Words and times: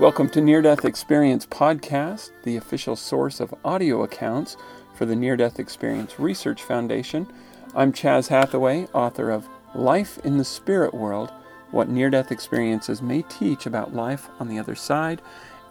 Welcome 0.00 0.30
to 0.30 0.40
Near 0.40 0.62
Death 0.62 0.86
Experience 0.86 1.44
Podcast, 1.44 2.30
the 2.44 2.56
official 2.56 2.96
source 2.96 3.38
of 3.38 3.54
audio 3.66 4.02
accounts 4.02 4.56
for 4.94 5.04
the 5.04 5.14
Near 5.14 5.36
Death 5.36 5.60
Experience 5.60 6.18
Research 6.18 6.62
Foundation. 6.62 7.30
I'm 7.74 7.92
Chas 7.92 8.28
Hathaway, 8.28 8.86
author 8.94 9.30
of 9.30 9.46
Life 9.74 10.18
in 10.24 10.38
the 10.38 10.44
Spirit 10.44 10.94
World 10.94 11.30
What 11.70 11.90
Near 11.90 12.08
Death 12.08 12.32
Experiences 12.32 13.02
May 13.02 13.20
Teach 13.28 13.66
About 13.66 13.94
Life 13.94 14.30
on 14.38 14.48
the 14.48 14.58
Other 14.58 14.74
Side, 14.74 15.20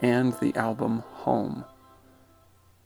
and 0.00 0.32
the 0.34 0.54
album 0.54 1.02
Home. 1.24 1.64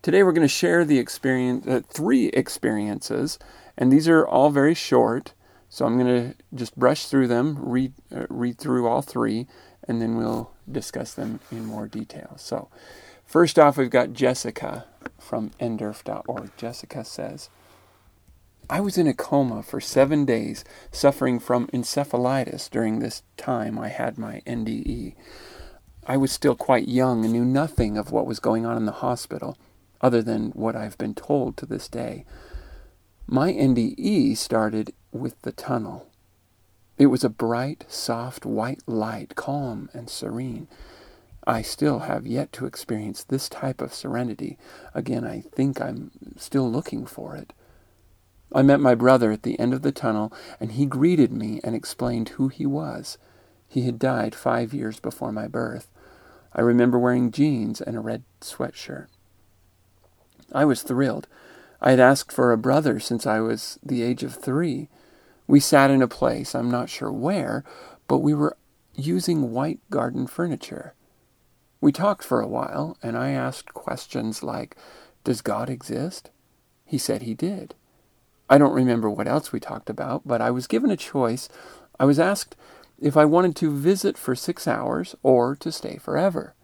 Today 0.00 0.22
we're 0.22 0.32
going 0.32 0.48
to 0.48 0.48
share 0.48 0.82
the 0.86 0.98
experience, 0.98 1.66
uh, 1.66 1.82
three 1.86 2.28
experiences, 2.28 3.38
and 3.76 3.92
these 3.92 4.08
are 4.08 4.26
all 4.26 4.48
very 4.48 4.74
short. 4.74 5.34
So 5.69 5.84
I'm 5.84 5.98
going 5.98 6.30
to 6.30 6.36
just 6.54 6.78
brush 6.78 7.06
through 7.06 7.26
them, 7.26 7.58
read 7.60 7.94
uh, 8.14 8.26
read 8.28 8.58
through 8.58 8.86
all 8.86 9.02
three, 9.02 9.48
and 9.86 10.00
then 10.00 10.16
we'll 10.16 10.50
discuss 10.70 11.14
them 11.14 11.40
in 11.50 11.64
more 11.64 11.86
detail. 11.86 12.34
So, 12.36 12.68
first 13.24 13.58
off, 13.58 13.77
we've 13.77 13.91
got 13.91 14.12
Jessica 14.12 14.86
from 15.18 15.50
nderf.org. 15.60 16.50
Jessica 16.56 17.04
says, 17.04 17.50
I 18.68 18.80
was 18.80 18.96
in 18.96 19.06
a 19.06 19.14
coma 19.14 19.62
for 19.62 19.80
seven 19.80 20.24
days, 20.24 20.64
suffering 20.91 21.38
from 21.38 21.66
encephalitis 21.68 22.70
during 22.70 22.98
this 22.98 23.22
time 23.36 23.78
I 23.78 23.88
had 23.88 24.16
my 24.16 24.41
NDE. 24.46 25.14
I 26.06 26.16
was 26.16 26.32
still 26.32 26.54
quite 26.54 26.88
young 26.88 27.24
and 27.24 27.32
knew 27.32 27.44
nothing 27.44 27.98
of 27.98 28.10
what 28.10 28.26
was 28.26 28.41
going 28.41 28.64
on 28.64 28.76
in 28.76 28.86
the 28.86 28.92
hospital, 28.92 29.58
other 30.00 30.22
than 30.22 30.50
what 30.52 30.76
I've 30.76 30.96
been 30.96 31.14
told 31.14 31.56
to 31.58 31.66
this 31.66 31.88
day. 31.88 32.24
My 33.26 33.52
NDE 33.52 34.36
started 34.36 34.92
with 35.12 35.41
the 35.42 35.52
tunnel. 35.52 36.10
It 36.97 37.06
was 37.06 37.25
a 37.25 37.28
bright, 37.28 37.84
soft, 37.89 38.47
white 38.47 38.83
light, 38.87 39.34
calm 39.34 39.91
and 39.92 40.09
serene. 40.09 40.69
I 41.47 41.61
still 41.62 42.00
have 42.00 42.27
yet 42.27 42.53
to 42.53 42.67
experience 42.67 43.25
this 43.25 43.48
type 43.48 43.81
of 43.81 43.92
serenity. 43.92 44.56
Again, 44.95 45.27
I 45.27 45.41
think 45.41 45.81
I'm 45.81 46.11
still 46.37 46.70
looking 46.70 47.05
for 47.05 47.37
it. 47.37 47.53
I 48.53 48.62
met 48.62 48.81
my 48.81 48.95
brother 48.95 49.33
at 49.33 49.42
the 49.42 49.59
end 49.59 49.75
of 49.75 49.83
the 49.83 49.92
tunnel, 49.92 50.33
and 50.61 50.72
he 50.72 50.87
greeted 50.87 51.33
me 51.33 51.61
and 51.65 51.75
explained 51.75 52.31
who 52.31 52.48
he 52.48 52.65
was. 52.65 53.19
He 53.69 53.83
had 53.83 53.98
died 53.98 54.34
five 54.34 54.72
years 54.72 55.00
before 55.00 55.33
my 55.33 55.48
birth. 55.48 55.91
I 56.53 56.61
remember 56.61 56.98
wearing 56.98 57.33
jeans 57.33 57.81
and 57.81 57.97
a 57.97 58.00
red 58.00 58.22
sweatshirt. 58.41 59.09
I 60.53 60.65
was 60.65 60.83
thrilled. 60.83 61.27
I 61.81 61.91
had 61.91 62.00
asked 62.00 62.31
for 62.31 62.53
a 62.53 62.59
brother 62.59 63.00
since 63.00 63.27
I 63.27 63.41
was 63.41 63.78
the 63.83 64.03
age 64.03 64.22
of 64.22 64.37
three. 64.37 64.88
We 65.47 65.60
sat 65.60 65.91
in 65.91 66.03
a 66.03 66.09
place, 66.09 66.55
I'm 66.55 66.71
not 66.71 66.88
sure 66.88 67.12
where, 67.12 67.65
but 68.09 68.19
we 68.19 68.34
were 68.34 68.56
using 68.94 69.53
white 69.53 69.81
garden 69.91 70.27
furniture. 70.27 70.94
We 71.81 71.93
talked 71.93 72.25
for 72.25 72.41
a 72.41 72.49
while, 72.49 72.97
and 73.03 73.16
I 73.16 73.31
asked 73.31 73.75
questions 73.75 74.43
like, 74.43 74.77
Does 75.22 75.43
God 75.43 75.69
exist? 75.69 76.31
He 76.84 76.97
said 76.99 77.22
he 77.22 77.34
did. 77.34 77.75
I 78.49 78.59
don't 78.59 78.75
remember 78.75 79.10
what 79.10 79.28
else 79.28 79.53
we 79.53 79.60
talked 79.60 79.91
about, 79.91 80.22
but 80.27 80.41
I 80.41 80.50
was 80.50 80.66
given 80.66 80.91
a 80.91 80.97
choice. 80.97 81.49
I 81.99 82.04
was 82.04 82.19
asked 82.19 82.56
if 83.00 83.16
I 83.16 83.25
wanted 83.25 83.56
to 83.56 83.71
visit 83.71 84.16
for 84.16 84.34
six 84.34 84.69
hours 84.69 85.15
or 85.22 85.56
to 85.56 85.72
stay 85.72 85.97
forever. 85.97 86.54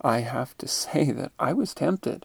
I 0.00 0.20
have 0.20 0.56
to 0.58 0.68
say 0.68 1.10
that 1.10 1.32
I 1.38 1.52
was 1.52 1.74
tempted. 1.74 2.24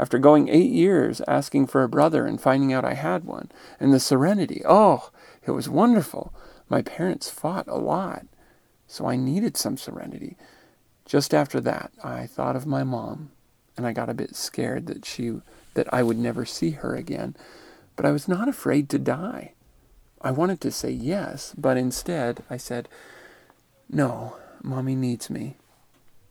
After 0.00 0.18
going 0.18 0.48
eight 0.48 0.70
years 0.70 1.20
asking 1.28 1.66
for 1.66 1.82
a 1.82 1.88
brother 1.88 2.24
and 2.24 2.40
finding 2.40 2.72
out 2.72 2.86
I 2.86 2.94
had 2.94 3.24
one, 3.24 3.52
and 3.78 3.92
the 3.92 4.00
serenity, 4.00 4.62
oh, 4.66 5.10
it 5.44 5.50
was 5.50 5.68
wonderful. 5.68 6.32
My 6.70 6.80
parents 6.80 7.28
fought 7.28 7.68
a 7.68 7.76
lot, 7.76 8.24
so 8.86 9.04
I 9.04 9.16
needed 9.16 9.58
some 9.58 9.76
serenity. 9.76 10.38
Just 11.04 11.34
after 11.34 11.60
that, 11.60 11.92
I 12.02 12.26
thought 12.26 12.56
of 12.56 12.66
my 12.66 12.82
mom, 12.82 13.32
and 13.76 13.86
I 13.86 13.92
got 13.92 14.08
a 14.08 14.14
bit 14.14 14.34
scared 14.34 14.86
that 14.86 15.04
she 15.04 15.42
that 15.74 15.92
I 15.92 16.02
would 16.02 16.18
never 16.18 16.46
see 16.46 16.70
her 16.70 16.96
again. 16.96 17.36
But 17.94 18.06
I 18.06 18.10
was 18.10 18.26
not 18.26 18.48
afraid 18.48 18.88
to 18.88 18.98
die. 18.98 19.52
I 20.22 20.30
wanted 20.30 20.62
to 20.62 20.70
say 20.70 20.92
yes, 20.92 21.54
but 21.58 21.76
instead 21.76 22.42
I 22.48 22.56
said, 22.56 22.88
"No, 23.90 24.36
mommy 24.62 24.94
needs 24.94 25.28
me." 25.28 25.56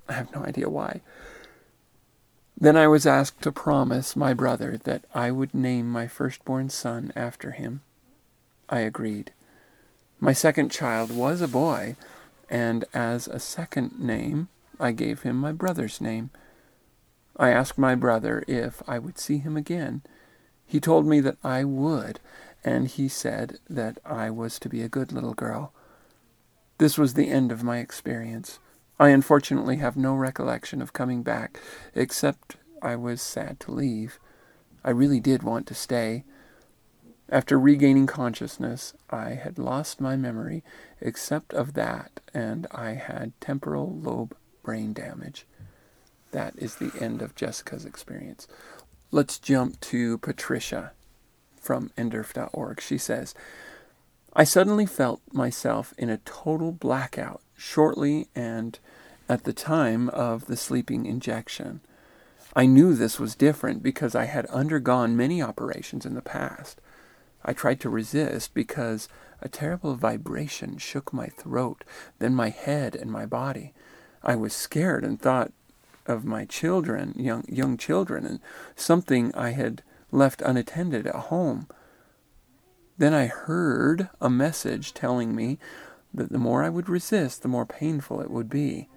I 0.07 0.13
have 0.13 0.34
no 0.34 0.44
idea 0.44 0.69
why. 0.69 1.01
Then 2.61 2.75
I 2.75 2.87
was 2.87 3.05
asked 3.05 3.41
to 3.43 3.53
promise 3.53 4.17
my 4.17 4.33
brother 4.33 4.77
that 4.83 5.05
I 5.13 5.31
would 5.31 5.53
name 5.53 5.89
my 5.89 6.07
firstborn 6.07 6.69
son 6.69 7.13
after 7.15 7.51
him. 7.51 7.81
I 8.67 8.79
agreed. 8.79 9.31
My 10.19 10.33
second 10.33 10.69
child 10.69 11.09
was 11.09 11.39
a 11.39 11.47
boy, 11.47 11.95
and 12.49 12.83
as 12.93 13.29
a 13.29 13.39
second 13.39 13.97
name, 13.97 14.49
I 14.77 14.91
gave 14.91 15.21
him 15.21 15.37
my 15.37 15.53
brother's 15.53 16.01
name. 16.01 16.31
I 17.37 17.51
asked 17.51 17.77
my 17.77 17.95
brother 17.95 18.43
if 18.45 18.83
I 18.85 18.99
would 18.99 19.17
see 19.17 19.37
him 19.37 19.55
again. 19.55 20.01
He 20.65 20.81
told 20.81 21.07
me 21.07 21.21
that 21.21 21.37
I 21.41 21.63
would, 21.63 22.19
and 22.65 22.87
he 22.89 23.07
said 23.07 23.59
that 23.69 23.99
I 24.05 24.29
was 24.29 24.59
to 24.59 24.69
be 24.69 24.81
a 24.81 24.89
good 24.89 25.13
little 25.13 25.33
girl. 25.33 25.71
This 26.77 26.97
was 26.97 27.13
the 27.13 27.29
end 27.29 27.53
of 27.53 27.63
my 27.63 27.77
experience. 27.77 28.59
I 28.99 29.09
unfortunately 29.09 29.77
have 29.77 29.95
no 29.95 30.13
recollection 30.13 30.81
of 30.81 30.91
coming 30.91 31.23
back, 31.23 31.57
except 31.95 32.57
I 32.81 32.97
was 32.97 33.21
sad 33.21 33.59
to 33.61 33.71
leave. 33.71 34.19
I 34.83 34.89
really 34.89 35.21
did 35.21 35.41
want 35.41 35.67
to 35.67 35.73
stay. 35.73 36.25
After 37.29 37.57
regaining 37.57 38.07
consciousness, 38.07 38.93
I 39.09 39.29
had 39.31 39.57
lost 39.57 40.01
my 40.01 40.17
memory, 40.17 40.63
except 40.99 41.53
of 41.53 41.75
that, 41.75 42.19
and 42.33 42.67
I 42.71 42.91
had 42.91 43.39
temporal 43.39 43.95
lobe 43.95 44.35
brain 44.63 44.91
damage. 44.91 45.45
That 46.31 46.53
is 46.57 46.75
the 46.75 46.91
end 46.99 47.21
of 47.21 47.35
Jessica's 47.35 47.85
experience. 47.85 48.47
Let's 49.11 49.39
jump 49.39 49.79
to 49.81 50.17
Patricia 50.17 50.91
from 51.55 51.91
nderf.org. 51.97 52.81
She 52.81 52.97
says, 52.97 53.33
I 54.33 54.43
suddenly 54.43 54.85
felt 54.85 55.21
myself 55.31 55.93
in 55.97 56.09
a 56.09 56.17
total 56.17 56.71
blackout 56.71 57.41
shortly 57.59 58.27
and 58.33 58.79
at 59.27 59.43
the 59.43 59.53
time 59.53 60.09
of 60.09 60.47
the 60.47 60.57
sleeping 60.57 61.05
injection. 61.05 61.81
I 62.55 62.65
knew 62.65 62.93
this 62.95 63.19
was 63.19 63.35
different 63.35 63.83
because 63.83 64.15
I 64.15 64.25
had 64.25 64.47
undergone 64.47 65.15
many 65.15 65.41
operations 65.41 66.05
in 66.05 66.15
the 66.15 66.21
past. 66.21 66.81
I 67.45 67.53
tried 67.53 67.79
to 67.81 67.89
resist 67.89 68.53
because 68.53 69.07
a 69.41 69.47
terrible 69.49 69.95
vibration 69.95 70.77
shook 70.77 71.13
my 71.13 71.27
throat, 71.27 71.83
then 72.17 72.33
my 72.33 72.50
head 72.50 72.95
and 72.95 73.11
my 73.11 73.25
body. 73.25 73.73
I 74.23 74.35
was 74.35 74.53
scared 74.53 75.03
and 75.03 75.21
thought 75.21 75.51
of 76.05 76.25
my 76.25 76.45
children, 76.45 77.13
young 77.17 77.45
young 77.47 77.77
children, 77.77 78.25
and 78.25 78.39
something 78.75 79.33
I 79.35 79.51
had 79.51 79.83
left 80.12 80.41
unattended 80.41 81.05
at 81.05 81.15
home. 81.15 81.67
Then 82.97 83.13
I 83.13 83.27
heard 83.27 84.09
a 84.19 84.29
message 84.29 84.94
telling 84.94 85.35
me 85.35 85.59
that 86.13 86.31
the 86.31 86.38
more 86.39 86.63
I 86.63 86.69
would 86.69 86.89
resist, 86.89 87.41
the 87.41 87.47
more 87.47 87.65
painful 87.65 88.21
it 88.21 88.31
would 88.31 88.50
be. 88.50 88.89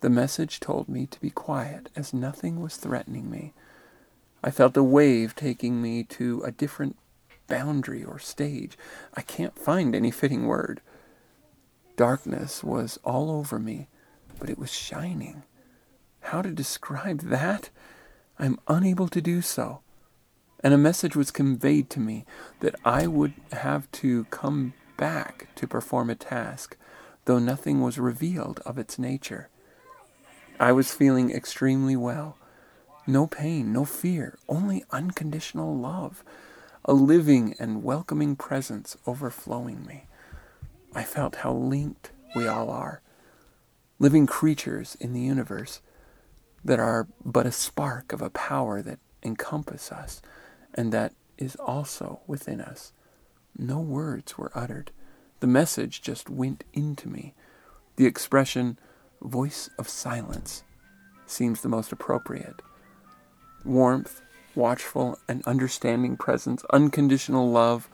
The 0.00 0.10
message 0.10 0.60
told 0.60 0.88
me 0.88 1.06
to 1.06 1.20
be 1.20 1.30
quiet, 1.30 1.90
as 1.94 2.14
nothing 2.14 2.60
was 2.60 2.76
threatening 2.76 3.30
me. 3.30 3.52
I 4.42 4.50
felt 4.50 4.76
a 4.76 4.82
wave 4.82 5.34
taking 5.34 5.82
me 5.82 6.04
to 6.04 6.42
a 6.42 6.50
different 6.50 6.96
boundary 7.48 8.02
or 8.02 8.18
stage. 8.18 8.78
I 9.14 9.20
can't 9.20 9.58
find 9.58 9.94
any 9.94 10.10
fitting 10.10 10.46
word. 10.46 10.80
Darkness 11.96 12.64
was 12.64 12.98
all 13.04 13.30
over 13.30 13.58
me, 13.58 13.88
but 14.38 14.48
it 14.48 14.58
was 14.58 14.72
shining. 14.72 15.42
How 16.20 16.40
to 16.40 16.50
describe 16.50 17.20
that? 17.22 17.68
I'm 18.38 18.58
unable 18.68 19.08
to 19.08 19.20
do 19.20 19.42
so. 19.42 19.80
And 20.62 20.72
a 20.72 20.78
message 20.78 21.16
was 21.16 21.30
conveyed 21.30 21.90
to 21.90 22.00
me 22.00 22.24
that 22.60 22.74
I 22.84 23.06
would 23.06 23.34
have 23.52 23.90
to 23.92 24.24
come 24.24 24.72
back 25.00 25.48
to 25.54 25.66
perform 25.66 26.10
a 26.10 26.14
task, 26.14 26.76
though 27.24 27.38
nothing 27.38 27.80
was 27.80 27.98
revealed 27.98 28.60
of 28.66 28.76
its 28.76 28.98
nature. 28.98 29.48
I 30.60 30.72
was 30.72 30.92
feeling 30.92 31.30
extremely 31.30 31.96
well. 31.96 32.36
No 33.06 33.26
pain, 33.26 33.72
no 33.72 33.86
fear, 33.86 34.38
only 34.46 34.84
unconditional 34.90 35.74
love, 35.74 36.22
a 36.84 36.92
living 36.92 37.54
and 37.58 37.82
welcoming 37.82 38.36
presence 38.36 38.94
overflowing 39.06 39.86
me. 39.86 40.04
I 40.94 41.02
felt 41.02 41.36
how 41.36 41.54
linked 41.54 42.10
we 42.36 42.46
all 42.46 42.68
are, 42.68 43.00
living 43.98 44.26
creatures 44.26 44.98
in 45.00 45.14
the 45.14 45.22
universe 45.22 45.80
that 46.62 46.78
are 46.78 47.08
but 47.24 47.46
a 47.46 47.52
spark 47.52 48.12
of 48.12 48.20
a 48.20 48.28
power 48.28 48.82
that 48.82 48.98
encompass 49.22 49.90
us 49.90 50.20
and 50.74 50.92
that 50.92 51.14
is 51.38 51.56
also 51.56 52.20
within 52.26 52.60
us. 52.60 52.92
No 53.56 53.80
words 53.80 54.38
were 54.38 54.52
uttered. 54.54 54.90
The 55.40 55.46
message 55.46 56.02
just 56.02 56.28
went 56.28 56.64
into 56.72 57.08
me. 57.08 57.34
The 57.96 58.06
expression, 58.06 58.78
voice 59.20 59.70
of 59.78 59.88
silence, 59.88 60.62
seems 61.26 61.60
the 61.60 61.68
most 61.68 61.92
appropriate. 61.92 62.62
Warmth, 63.64 64.22
watchful 64.54 65.18
and 65.28 65.46
understanding 65.46 66.16
presence, 66.16 66.64
unconditional 66.72 67.50
love. 67.50 67.88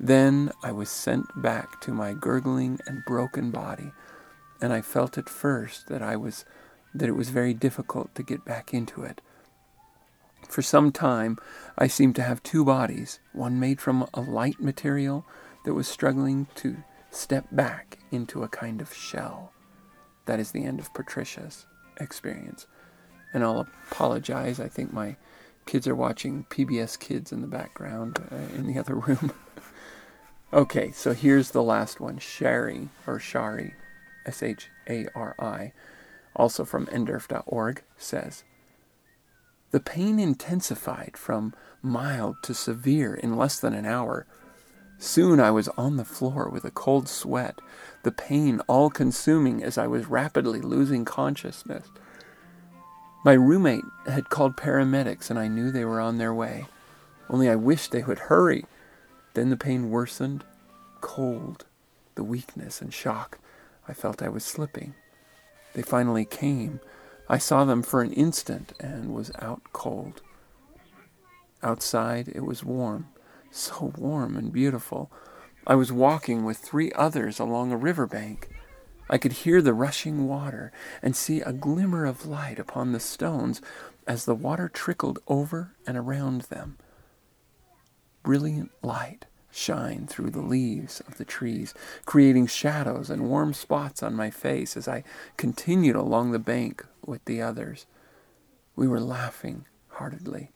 Then 0.00 0.52
I 0.62 0.72
was 0.72 0.90
sent 0.90 1.26
back 1.40 1.80
to 1.82 1.92
my 1.92 2.12
gurgling 2.12 2.78
and 2.86 3.04
broken 3.06 3.50
body, 3.50 3.92
and 4.60 4.72
I 4.72 4.80
felt 4.80 5.18
at 5.18 5.28
first 5.28 5.88
that 5.88 6.02
I 6.02 6.16
was 6.16 6.44
that 6.94 7.08
it 7.08 7.16
was 7.16 7.28
very 7.28 7.52
difficult 7.52 8.14
to 8.14 8.22
get 8.22 8.44
back 8.44 8.72
into 8.72 9.02
it. 9.02 9.20
For 10.48 10.62
some 10.62 10.92
time, 10.92 11.38
I 11.76 11.86
seemed 11.86 12.16
to 12.16 12.22
have 12.22 12.42
two 12.42 12.64
bodies, 12.64 13.20
one 13.32 13.60
made 13.60 13.80
from 13.80 14.08
a 14.14 14.20
light 14.20 14.60
material 14.60 15.26
that 15.64 15.74
was 15.74 15.88
struggling 15.88 16.46
to 16.56 16.78
step 17.10 17.46
back 17.50 17.98
into 18.10 18.42
a 18.42 18.48
kind 18.48 18.80
of 18.80 18.94
shell. 18.94 19.52
That 20.26 20.40
is 20.40 20.52
the 20.52 20.64
end 20.64 20.80
of 20.80 20.94
Patricia's 20.94 21.66
experience. 22.00 22.66
And 23.32 23.42
I'll 23.42 23.66
apologize. 23.90 24.60
I 24.60 24.68
think 24.68 24.92
my 24.92 25.16
kids 25.66 25.86
are 25.86 25.94
watching 25.94 26.46
PBS 26.48 26.98
Kids 26.98 27.32
in 27.32 27.40
the 27.40 27.46
background 27.46 28.22
uh, 28.30 28.56
in 28.56 28.66
the 28.66 28.78
other 28.80 28.94
room. 28.94 29.32
okay, 30.52 30.92
so 30.92 31.12
here's 31.12 31.50
the 31.50 31.62
last 31.62 32.00
one 32.00 32.18
Shari, 32.18 32.88
or 33.06 33.18
Shari, 33.18 33.74
S 34.24 34.42
H 34.42 34.68
A 34.88 35.06
R 35.14 35.34
I, 35.38 35.72
also 36.34 36.64
from 36.64 36.86
nderf.org, 36.86 37.82
says 37.96 38.44
The 39.70 39.80
pain 39.80 40.18
intensified 40.18 41.16
from 41.16 41.54
mild 41.82 42.36
to 42.42 42.54
severe 42.54 43.14
in 43.14 43.36
less 43.36 43.58
than 43.58 43.74
an 43.74 43.86
hour. 43.86 44.26
Soon 44.98 45.40
I 45.40 45.50
was 45.50 45.68
on 45.76 45.96
the 45.96 46.04
floor 46.04 46.48
with 46.48 46.64
a 46.64 46.70
cold 46.70 47.08
sweat, 47.08 47.60
the 48.02 48.12
pain 48.12 48.60
all 48.66 48.88
consuming 48.88 49.62
as 49.62 49.76
I 49.76 49.86
was 49.86 50.06
rapidly 50.06 50.60
losing 50.60 51.04
consciousness. 51.04 51.86
My 53.24 53.34
roommate 53.34 53.84
had 54.06 54.30
called 54.30 54.56
paramedics, 54.56 55.30
and 55.30 55.38
I 55.38 55.48
knew 55.48 55.70
they 55.70 55.84
were 55.84 56.00
on 56.00 56.18
their 56.18 56.32
way. 56.32 56.66
Only 57.28 57.50
I 57.50 57.56
wished 57.56 57.90
they 57.90 58.04
would 58.04 58.20
hurry. 58.20 58.64
Then 59.34 59.50
the 59.50 59.56
pain 59.56 59.90
worsened, 59.90 60.44
cold, 61.00 61.66
the 62.14 62.24
weakness 62.24 62.80
and 62.80 62.94
shock. 62.94 63.38
I 63.88 63.92
felt 63.92 64.22
I 64.22 64.28
was 64.28 64.44
slipping. 64.44 64.94
They 65.74 65.82
finally 65.82 66.24
came. 66.24 66.80
I 67.28 67.38
saw 67.38 67.64
them 67.64 67.82
for 67.82 68.02
an 68.02 68.12
instant 68.12 68.72
and 68.78 69.14
was 69.14 69.32
out 69.40 69.62
cold. 69.72 70.22
Outside 71.62 72.28
it 72.28 72.44
was 72.44 72.62
warm, 72.62 73.08
so 73.50 73.92
warm 73.96 74.36
and 74.36 74.52
beautiful. 74.52 75.10
I 75.66 75.74
was 75.74 75.90
walking 75.90 76.44
with 76.44 76.58
three 76.58 76.92
others 76.92 77.40
along 77.40 77.72
a 77.72 77.76
river 77.76 78.06
bank. 78.06 78.48
I 79.10 79.18
could 79.18 79.32
hear 79.32 79.60
the 79.60 79.74
rushing 79.74 80.28
water 80.28 80.70
and 81.02 81.16
see 81.16 81.40
a 81.40 81.52
glimmer 81.52 82.04
of 82.04 82.26
light 82.26 82.58
upon 82.58 82.92
the 82.92 83.00
stones 83.00 83.60
as 84.06 84.24
the 84.24 84.34
water 84.34 84.68
trickled 84.68 85.18
over 85.26 85.74
and 85.86 85.96
around 85.96 86.42
them. 86.42 86.76
Brilliant 88.22 88.70
light 88.82 89.26
shined 89.56 90.10
through 90.10 90.30
the 90.30 90.42
leaves 90.42 91.00
of 91.08 91.16
the 91.16 91.24
trees, 91.24 91.72
creating 92.04 92.46
shadows 92.46 93.08
and 93.08 93.28
warm 93.28 93.54
spots 93.54 94.02
on 94.02 94.14
my 94.14 94.30
face 94.30 94.76
as 94.76 94.86
I 94.86 95.02
continued 95.36 95.96
along 95.96 96.32
the 96.32 96.38
bank 96.38 96.84
with 97.04 97.24
the 97.24 97.40
others. 97.40 97.86
We 98.74 98.86
were 98.86 99.00
laughing 99.00 99.64
heartedly. 99.88 100.50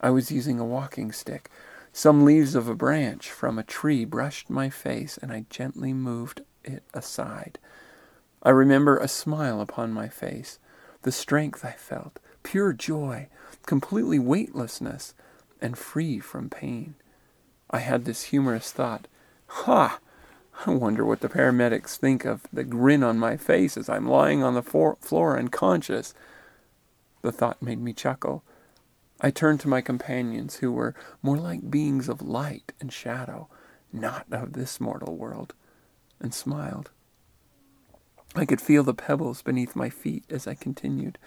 I 0.00 0.10
was 0.10 0.30
using 0.30 0.60
a 0.60 0.64
walking 0.64 1.10
stick. 1.10 1.50
Some 1.92 2.24
leaves 2.24 2.54
of 2.54 2.68
a 2.68 2.74
branch 2.74 3.30
from 3.30 3.58
a 3.58 3.64
tree 3.64 4.04
brushed 4.04 4.48
my 4.48 4.70
face, 4.70 5.18
and 5.20 5.32
I 5.32 5.46
gently 5.50 5.92
moved 5.92 6.42
it 6.62 6.84
aside. 6.94 7.58
I 8.44 8.50
remember 8.50 8.96
a 8.96 9.08
smile 9.08 9.60
upon 9.60 9.92
my 9.92 10.08
face, 10.08 10.60
the 11.02 11.10
strength 11.10 11.64
I 11.64 11.72
felt, 11.72 12.20
pure 12.44 12.72
joy, 12.72 13.28
completely 13.66 14.20
weightlessness, 14.20 15.14
and 15.60 15.76
free 15.76 16.20
from 16.20 16.48
pain. 16.48 16.94
I 17.70 17.78
had 17.80 18.04
this 18.04 18.24
humorous 18.24 18.70
thought 18.72 19.06
Ha! 19.48 19.98
I 20.66 20.70
wonder 20.70 21.04
what 21.04 21.20
the 21.20 21.28
paramedics 21.28 21.96
think 21.96 22.24
of 22.24 22.42
the 22.52 22.64
grin 22.64 23.02
on 23.02 23.18
my 23.18 23.36
face 23.36 23.76
as 23.76 23.88
I'm 23.88 24.08
lying 24.08 24.42
on 24.42 24.54
the 24.54 24.62
floor 24.62 25.38
unconscious. 25.38 26.14
The 27.22 27.32
thought 27.32 27.62
made 27.62 27.80
me 27.80 27.92
chuckle. 27.92 28.42
I 29.20 29.30
turned 29.30 29.60
to 29.60 29.68
my 29.68 29.80
companions, 29.80 30.56
who 30.56 30.72
were 30.72 30.94
more 31.22 31.36
like 31.38 31.70
beings 31.70 32.08
of 32.08 32.22
light 32.22 32.72
and 32.80 32.92
shadow, 32.92 33.48
not 33.92 34.26
of 34.30 34.52
this 34.52 34.80
mortal 34.80 35.16
world, 35.16 35.54
and 36.20 36.34
smiled. 36.34 36.90
I 38.34 38.44
could 38.44 38.60
feel 38.60 38.84
the 38.84 38.94
pebbles 38.94 39.42
beneath 39.42 39.74
my 39.74 39.90
feet 39.90 40.24
as 40.28 40.46
I 40.46 40.54
continued. 40.54 41.18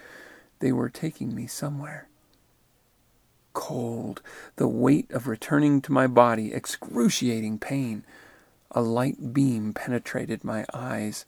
They 0.60 0.72
were 0.72 0.88
taking 0.88 1.34
me 1.34 1.46
somewhere. 1.46 2.08
Cold, 3.52 4.22
the 4.56 4.68
weight 4.68 5.10
of 5.10 5.26
returning 5.26 5.80
to 5.82 5.92
my 5.92 6.06
body, 6.06 6.52
excruciating 6.52 7.58
pain. 7.58 8.04
A 8.70 8.80
light 8.80 9.32
beam 9.32 9.72
penetrated 9.74 10.44
my 10.44 10.64
eyes. 10.72 11.26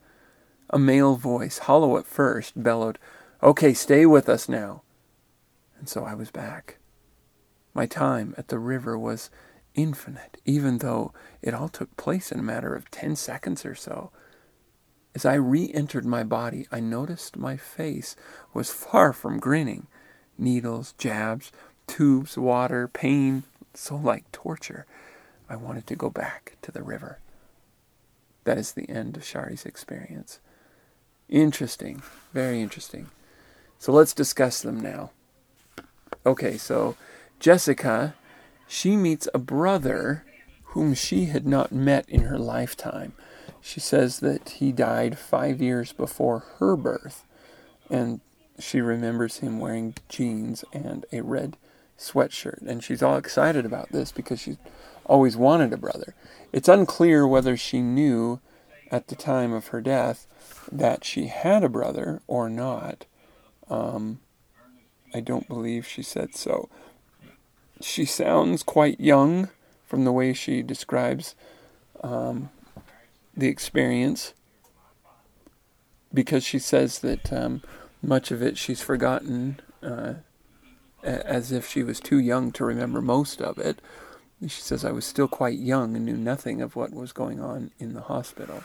A 0.70 0.78
male 0.78 1.16
voice, 1.16 1.58
hollow 1.58 1.96
at 1.98 2.06
first, 2.06 2.62
bellowed, 2.62 2.98
Okay, 3.42 3.74
stay 3.74 4.06
with 4.06 4.28
us 4.28 4.48
now 4.48 4.82
and 5.84 5.88
so 5.90 6.06
I 6.06 6.14
was 6.14 6.30
back. 6.30 6.78
My 7.74 7.84
time 7.84 8.34
at 8.38 8.48
the 8.48 8.58
river 8.58 8.98
was 8.98 9.28
infinite, 9.74 10.40
even 10.46 10.78
though 10.78 11.12
it 11.42 11.52
all 11.52 11.68
took 11.68 11.94
place 11.98 12.32
in 12.32 12.40
a 12.40 12.42
matter 12.42 12.74
of 12.74 12.90
ten 12.90 13.16
seconds 13.16 13.66
or 13.66 13.74
so. 13.74 14.10
As 15.14 15.26
I 15.26 15.34
re 15.34 15.70
entered 15.74 16.06
my 16.06 16.22
body, 16.22 16.66
I 16.72 16.80
noticed 16.80 17.36
my 17.36 17.58
face 17.58 18.16
was 18.54 18.70
far 18.70 19.12
from 19.12 19.38
grinning. 19.38 19.86
Needles, 20.38 20.94
jabs, 20.96 21.52
tubes, 21.86 22.36
water, 22.36 22.88
pain, 22.88 23.44
so 23.74 23.96
like 23.96 24.30
torture. 24.32 24.86
I 25.48 25.56
wanted 25.56 25.86
to 25.88 25.96
go 25.96 26.10
back 26.10 26.56
to 26.62 26.72
the 26.72 26.82
river. 26.82 27.18
That 28.44 28.58
is 28.58 28.72
the 28.72 28.88
end 28.88 29.16
of 29.16 29.24
Shari's 29.24 29.64
experience. 29.64 30.38
Interesting, 31.28 32.02
very 32.32 32.60
interesting. 32.60 33.08
So 33.78 33.92
let's 33.92 34.14
discuss 34.14 34.62
them 34.62 34.80
now. 34.80 35.10
Okay, 36.26 36.56
so 36.56 36.96
Jessica, 37.40 38.14
she 38.66 38.96
meets 38.96 39.28
a 39.34 39.38
brother 39.38 40.24
whom 40.68 40.94
she 40.94 41.26
had 41.26 41.46
not 41.46 41.72
met 41.72 42.08
in 42.08 42.22
her 42.22 42.38
lifetime. 42.38 43.12
She 43.60 43.80
says 43.80 44.20
that 44.20 44.48
he 44.50 44.72
died 44.72 45.18
five 45.18 45.60
years 45.62 45.92
before 45.92 46.44
her 46.58 46.76
birth, 46.76 47.24
and 47.90 48.20
she 48.58 48.80
remembers 48.80 49.38
him 49.38 49.58
wearing 49.58 49.94
jeans 50.08 50.64
and 50.72 51.06
a 51.12 51.22
red 51.22 51.56
sweatshirt. 51.98 52.62
And 52.66 52.82
she's 52.82 53.02
all 53.02 53.16
excited 53.16 53.64
about 53.64 53.92
this 53.92 54.12
because 54.12 54.40
she's 54.40 54.58
always 55.04 55.36
wanted 55.36 55.72
a 55.72 55.78
brother. 55.78 56.14
It's 56.52 56.68
unclear 56.68 57.26
whether 57.26 57.56
she 57.56 57.80
knew 57.80 58.40
at 58.90 59.08
the 59.08 59.16
time 59.16 59.52
of 59.52 59.68
her 59.68 59.80
death 59.80 60.26
that 60.70 61.04
she 61.04 61.26
had 61.26 61.64
a 61.64 61.68
brother 61.68 62.22
or 62.26 62.48
not. 62.48 63.06
Um, 63.68 64.20
I 65.12 65.20
don't 65.20 65.48
believe 65.48 65.86
she 65.86 66.02
said 66.02 66.34
so. 66.34 66.68
She 67.80 68.04
sounds 68.04 68.62
quite 68.62 69.00
young 69.00 69.48
from 69.86 70.04
the 70.04 70.12
way 70.12 70.32
she 70.32 70.62
describes 70.62 71.34
um, 72.02 72.50
the 73.36 73.48
experience 73.48 74.32
because 76.12 76.44
she 76.44 76.58
says 76.58 77.00
that 77.00 77.32
um, 77.32 77.62
much 78.02 78.30
of 78.30 78.42
it 78.42 78.56
she's 78.56 78.80
forgotten 78.80 79.60
uh, 79.82 80.14
as 81.04 81.52
if 81.52 81.68
she 81.68 81.82
was 81.82 82.00
too 82.00 82.18
young 82.18 82.50
to 82.52 82.64
remember 82.64 83.00
most 83.00 83.40
of 83.40 83.58
it. 83.58 83.80
She 84.42 84.60
says, 84.60 84.84
I 84.84 84.90
was 84.90 85.04
still 85.04 85.28
quite 85.28 85.58
young 85.58 85.96
and 85.96 86.04
knew 86.04 86.16
nothing 86.16 86.60
of 86.60 86.76
what 86.76 86.92
was 86.92 87.12
going 87.12 87.40
on 87.40 87.70
in 87.78 87.94
the 87.94 88.02
hospital. 88.02 88.62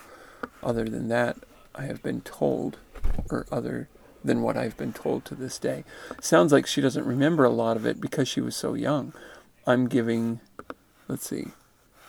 Other 0.64 0.86
than 0.86 1.08
that, 1.10 1.38
I 1.76 1.84
have 1.84 2.02
been 2.02 2.22
told, 2.22 2.78
or 3.30 3.46
other 3.52 3.88
than 4.24 4.42
what 4.42 4.58
I've 4.58 4.76
been 4.76 4.92
told 4.92 5.24
to 5.26 5.36
this 5.36 5.58
day. 5.60 5.86
Sounds 6.22 6.52
like 6.52 6.68
she 6.68 6.82
doesn't 6.82 7.06
remember 7.06 7.46
a 7.46 7.50
lot 7.50 7.78
of 7.78 7.86
it 7.86 8.02
because 8.02 8.28
she 8.28 8.42
was 8.42 8.56
so 8.56 8.74
young. 8.74 9.14
I'm 9.66 9.88
giving, 9.88 10.42
let's 11.08 11.30
see, 11.30 11.48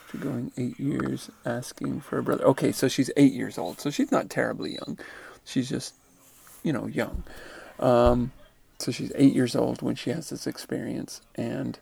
After 0.07 0.19
going 0.19 0.51
eight 0.57 0.81
years 0.81 1.31
asking 1.45 2.01
for 2.01 2.19
a 2.19 2.23
brother. 2.23 2.45
Okay, 2.45 2.73
so 2.73 2.89
she's 2.89 3.11
eight 3.17 3.33
years 3.33 3.59
old. 3.59 3.81
So 3.81 3.91
she's 3.91 4.11
not 4.11 4.31
terribly 4.31 4.73
young. 4.75 4.99
She's 5.45 5.69
just, 5.69 5.95
you 6.65 6.73
know, 6.73 6.87
young. 6.87 7.23
Um, 7.79 8.33
so 8.81 8.91
she's 8.91 9.13
eight 9.15 9.35
years 9.35 9.55
old 9.55 9.83
when 9.83 9.95
she 9.95 10.11
has 10.11 10.31
this 10.31 10.47
experience 10.47 11.21
and 11.35 11.79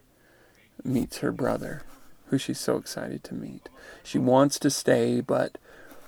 meets 0.83 1.19
her 1.19 1.31
brother, 1.31 1.83
who 2.26 2.38
she's 2.38 2.59
so 2.59 2.76
excited 2.76 3.23
to 3.25 3.35
meet. 3.35 3.69
She 4.02 4.19
wants 4.19 4.59
to 4.61 4.71
stay, 4.71 5.21
but 5.21 5.59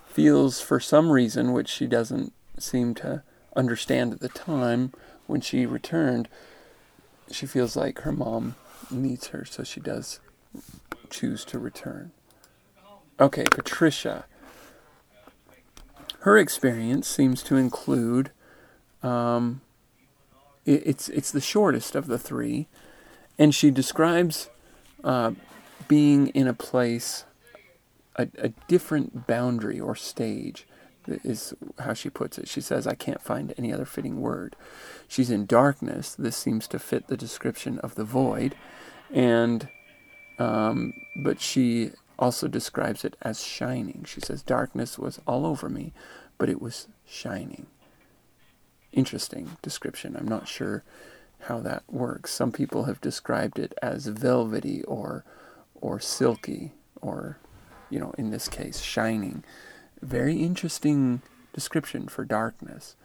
feels 0.07 0.61
for 0.61 0.81
some 0.81 1.11
reason, 1.11 1.53
which 1.53 1.69
she 1.69 1.87
doesn't 1.87 2.33
seem 2.59 2.95
to 2.97 3.23
understand 3.55 4.13
at 4.13 4.21
the 4.21 4.29
time 4.29 4.93
when 5.27 5.41
she 5.41 5.65
returned, 5.65 6.29
she 7.31 7.47
feels 7.47 7.77
like 7.77 8.01
her 8.01 8.13
mom 8.13 8.57
needs 8.91 9.29
her, 9.29 9.45
so 9.45 9.63
she 9.63 9.81
does 9.81 10.19
choose 11.09 11.45
to 11.45 11.59
return. 11.59 12.11
Okay, 13.21 13.45
Patricia. 13.45 14.25
Her 16.21 16.37
experience 16.37 17.07
seems 17.07 17.43
to 17.45 17.57
include. 17.57 18.31
Um, 19.03 19.61
it's 20.75 21.09
it's 21.09 21.31
the 21.31 21.41
shortest 21.41 21.95
of 21.95 22.07
the 22.07 22.19
three, 22.19 22.69
and 23.39 23.55
she 23.55 23.71
describes 23.71 24.49
uh, 25.05 25.33
being 25.89 26.29
in 26.29 26.47
a 26.47 26.55
place, 26.55 27.25
a, 28.17 28.29
a 28.39 28.49
different 28.69 29.27
boundary 29.27 29.81
or 29.81 29.95
stage, 29.95 30.67
is 31.07 31.55
how 31.79 31.95
she 31.95 32.11
puts 32.11 32.39
it. 32.39 32.49
She 32.49 32.61
says, 32.61 32.87
I 32.87 32.95
can't 32.95 33.23
find 33.23 33.55
any 33.57 33.73
other 33.73 33.85
fitting 33.85 34.21
word. 34.21 34.57
She's 35.09 35.31
in 35.31 35.47
darkness. 35.47 36.15
This 36.15 36.37
seems 36.37 36.69
to 36.69 36.79
fit 36.79 37.09
the 37.09 37.17
description 37.17 37.79
of 37.81 37.95
the 37.95 38.05
void. 38.05 38.55
And, 39.11 39.69
um, 40.39 40.93
but 41.17 41.41
she 41.41 41.93
also 42.19 42.47
describes 42.47 43.05
it 43.05 43.17
as 43.23 43.43
shining. 43.43 44.05
She 44.07 44.21
says, 44.21 44.43
Darkness 44.43 44.99
was 44.99 45.21
all 45.27 45.47
over 45.47 45.69
me, 45.69 45.93
but 46.39 46.49
it 46.49 46.61
was 46.61 46.87
shining. 47.07 47.67
Interesting 48.93 49.57
description. 49.63 50.17
I'm 50.17 50.29
not 50.29 50.49
sure 50.49 50.83
how 51.43 51.61
that 51.61 51.85
works. 51.89 52.33
Some 52.33 52.53
people 52.53 52.85
have 52.85 53.01
described 53.01 53.59
it 53.59 53.73
as 53.83 54.07
velvety 54.07 54.83
or, 54.85 55.25
or 55.81 56.01
silky, 56.01 56.73
or, 57.01 57.39
you 57.89 57.99
know, 57.99 58.13
in 58.19 58.31
this 58.31 58.49
case, 58.49 58.81
shining. 58.81 59.45
Very 60.03 60.37
interesting 60.37 61.23
description 61.53 62.09
for 62.09 62.25
darkness. 62.25 62.97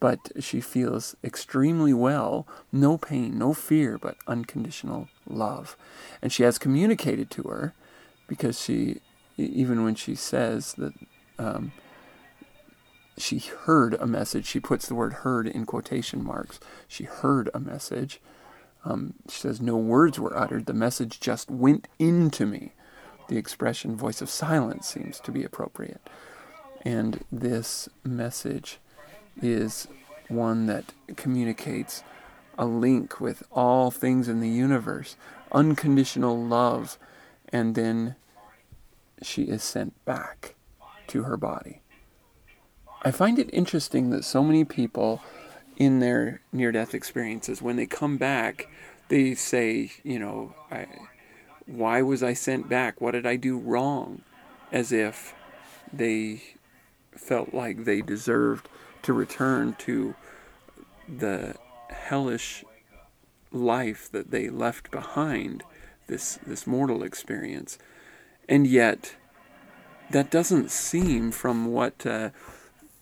But 0.00 0.30
she 0.38 0.60
feels 0.60 1.16
extremely 1.24 1.92
well, 1.92 2.46
no 2.70 2.98
pain, 2.98 3.36
no 3.36 3.52
fear, 3.52 3.98
but 3.98 4.16
unconditional 4.28 5.08
love. 5.28 5.76
And 6.22 6.32
she 6.32 6.44
has 6.44 6.58
communicated 6.58 7.30
to 7.32 7.42
her 7.44 7.74
because 8.28 8.60
she, 8.60 9.00
even 9.36 9.82
when 9.82 9.96
she 9.96 10.14
says 10.14 10.74
that 10.74 10.92
um, 11.38 11.72
she 13.20 13.38
heard 13.38 13.94
a 13.94 14.06
message, 14.06 14.46
she 14.46 14.60
puts 14.60 14.86
the 14.86 14.94
word 14.94 15.12
heard 15.12 15.46
in 15.46 15.66
quotation 15.66 16.22
marks. 16.22 16.60
She 16.86 17.04
heard 17.04 17.50
a 17.52 17.60
message. 17.60 18.20
Um, 18.84 19.14
she 19.28 19.40
says, 19.40 19.60
No 19.60 19.76
words 19.76 20.18
were 20.18 20.36
uttered, 20.36 20.66
the 20.66 20.74
message 20.74 21.20
just 21.20 21.50
went 21.50 21.88
into 21.98 22.46
me. 22.46 22.72
The 23.28 23.36
expression 23.36 23.96
voice 23.96 24.22
of 24.22 24.30
silence 24.30 24.86
seems 24.86 25.20
to 25.20 25.32
be 25.32 25.44
appropriate. 25.44 26.00
And 26.82 27.24
this 27.30 27.88
message 28.04 28.78
is 29.42 29.88
one 30.28 30.66
that 30.66 30.92
communicates 31.16 32.02
a 32.58 32.66
link 32.66 33.20
with 33.20 33.42
all 33.52 33.90
things 33.90 34.28
in 34.28 34.40
the 34.40 34.48
universe, 34.48 35.16
unconditional 35.52 36.42
love, 36.42 36.98
and 37.50 37.74
then 37.74 38.16
she 39.22 39.44
is 39.44 39.62
sent 39.62 40.04
back 40.04 40.54
to 41.08 41.24
her 41.24 41.36
body. 41.36 41.80
I 43.08 43.10
find 43.10 43.38
it 43.38 43.48
interesting 43.54 44.10
that 44.10 44.22
so 44.22 44.44
many 44.44 44.66
people 44.66 45.22
in 45.78 45.98
their 45.98 46.42
near 46.52 46.70
death 46.72 46.92
experiences, 46.92 47.62
when 47.62 47.76
they 47.76 47.86
come 47.86 48.18
back, 48.18 48.68
they 49.08 49.34
say, 49.34 49.92
you 50.02 50.18
know, 50.18 50.54
I, 50.70 50.86
why 51.64 52.02
was 52.02 52.22
I 52.22 52.34
sent 52.34 52.68
back? 52.68 53.00
What 53.00 53.12
did 53.12 53.26
I 53.26 53.36
do 53.36 53.56
wrong? 53.56 54.24
As 54.70 54.92
if 54.92 55.34
they 55.90 56.42
felt 57.12 57.54
like 57.54 57.84
they 57.84 58.02
deserved 58.02 58.68
to 59.04 59.14
return 59.14 59.74
to 59.78 60.14
the 61.08 61.54
hellish 61.88 62.62
life 63.50 64.12
that 64.12 64.30
they 64.30 64.50
left 64.50 64.90
behind, 64.90 65.62
this, 66.08 66.38
this 66.46 66.66
mortal 66.66 67.02
experience. 67.02 67.78
And 68.50 68.66
yet, 68.66 69.16
that 70.10 70.30
doesn't 70.30 70.70
seem 70.70 71.30
from 71.30 71.72
what 71.72 72.04
uh, 72.04 72.30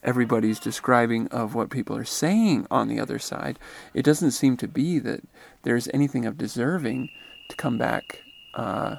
everybody's 0.07 0.61
describing 0.61 1.27
of 1.29 1.55
what 1.55 1.69
people 1.69 1.97
are 1.97 2.05
saying 2.05 2.67
on 2.71 2.89
the 2.89 3.01
other 3.01 3.19
side, 3.19 3.59
it 3.93 4.05
doesn't 4.05 4.31
seem 4.31 4.57
to 4.57 4.69
be 4.69 4.99
that 5.01 5.21
there's 5.65 5.89
anything 5.93 6.25
of 6.25 6.39
deserving 6.39 7.11
to 7.49 7.57
come 7.57 7.77
back 7.77 8.23
uh, 8.55 8.97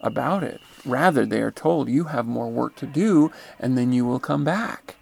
about 0.00 0.42
it. 0.42 0.60
Rather, 0.84 1.24
they 1.24 1.40
are 1.40 1.52
told 1.52 1.88
you 1.88 2.04
have 2.04 2.26
more 2.26 2.50
work 2.50 2.74
to 2.76 2.86
do 2.86 3.30
and 3.58 3.78
then 3.78 3.92
you 3.92 4.04
will 4.04 4.18
come 4.18 4.44
back. 4.44 4.96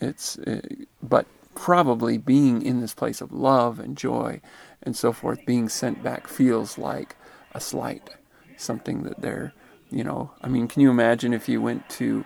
It's, 0.00 0.38
uh, 0.38 0.60
but 1.02 1.26
probably 1.54 2.16
being 2.16 2.62
in 2.62 2.80
this 2.80 2.94
place 2.94 3.20
of 3.20 3.32
love 3.32 3.78
and 3.78 3.96
joy 3.96 4.40
and 4.82 4.96
so 4.96 5.12
forth, 5.12 5.44
being 5.46 5.68
sent 5.68 6.02
back 6.02 6.28
feels 6.28 6.78
like 6.78 7.16
a 7.52 7.60
slight, 7.60 8.10
something 8.56 9.02
that 9.02 9.20
they're, 9.20 9.52
you 9.90 10.04
know, 10.04 10.30
I 10.42 10.48
mean, 10.48 10.68
can 10.68 10.82
you 10.82 10.90
imagine 10.90 11.32
if 11.32 11.48
you 11.48 11.60
went 11.60 11.88
to 11.90 12.24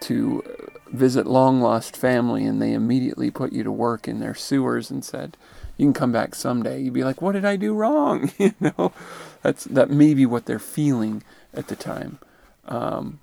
to 0.00 0.42
visit 0.88 1.26
long 1.26 1.60
lost 1.60 1.96
family 1.96 2.44
and 2.44 2.60
they 2.60 2.72
immediately 2.72 3.30
put 3.30 3.52
you 3.52 3.62
to 3.62 3.72
work 3.72 4.08
in 4.08 4.20
their 4.20 4.34
sewers 4.34 4.90
and 4.90 5.04
said, 5.04 5.36
"You 5.76 5.86
can 5.86 5.92
come 5.92 6.12
back 6.12 6.34
someday." 6.34 6.82
You'd 6.82 6.94
be 6.94 7.04
like, 7.04 7.22
"What 7.22 7.32
did 7.32 7.44
I 7.44 7.56
do 7.56 7.74
wrong?" 7.74 8.32
you 8.38 8.54
know, 8.60 8.92
that's 9.42 9.64
that 9.64 9.90
may 9.90 10.14
be 10.14 10.26
what 10.26 10.46
they're 10.46 10.58
feeling 10.58 11.22
at 11.54 11.68
the 11.68 11.76
time, 11.76 12.18
um, 12.66 13.20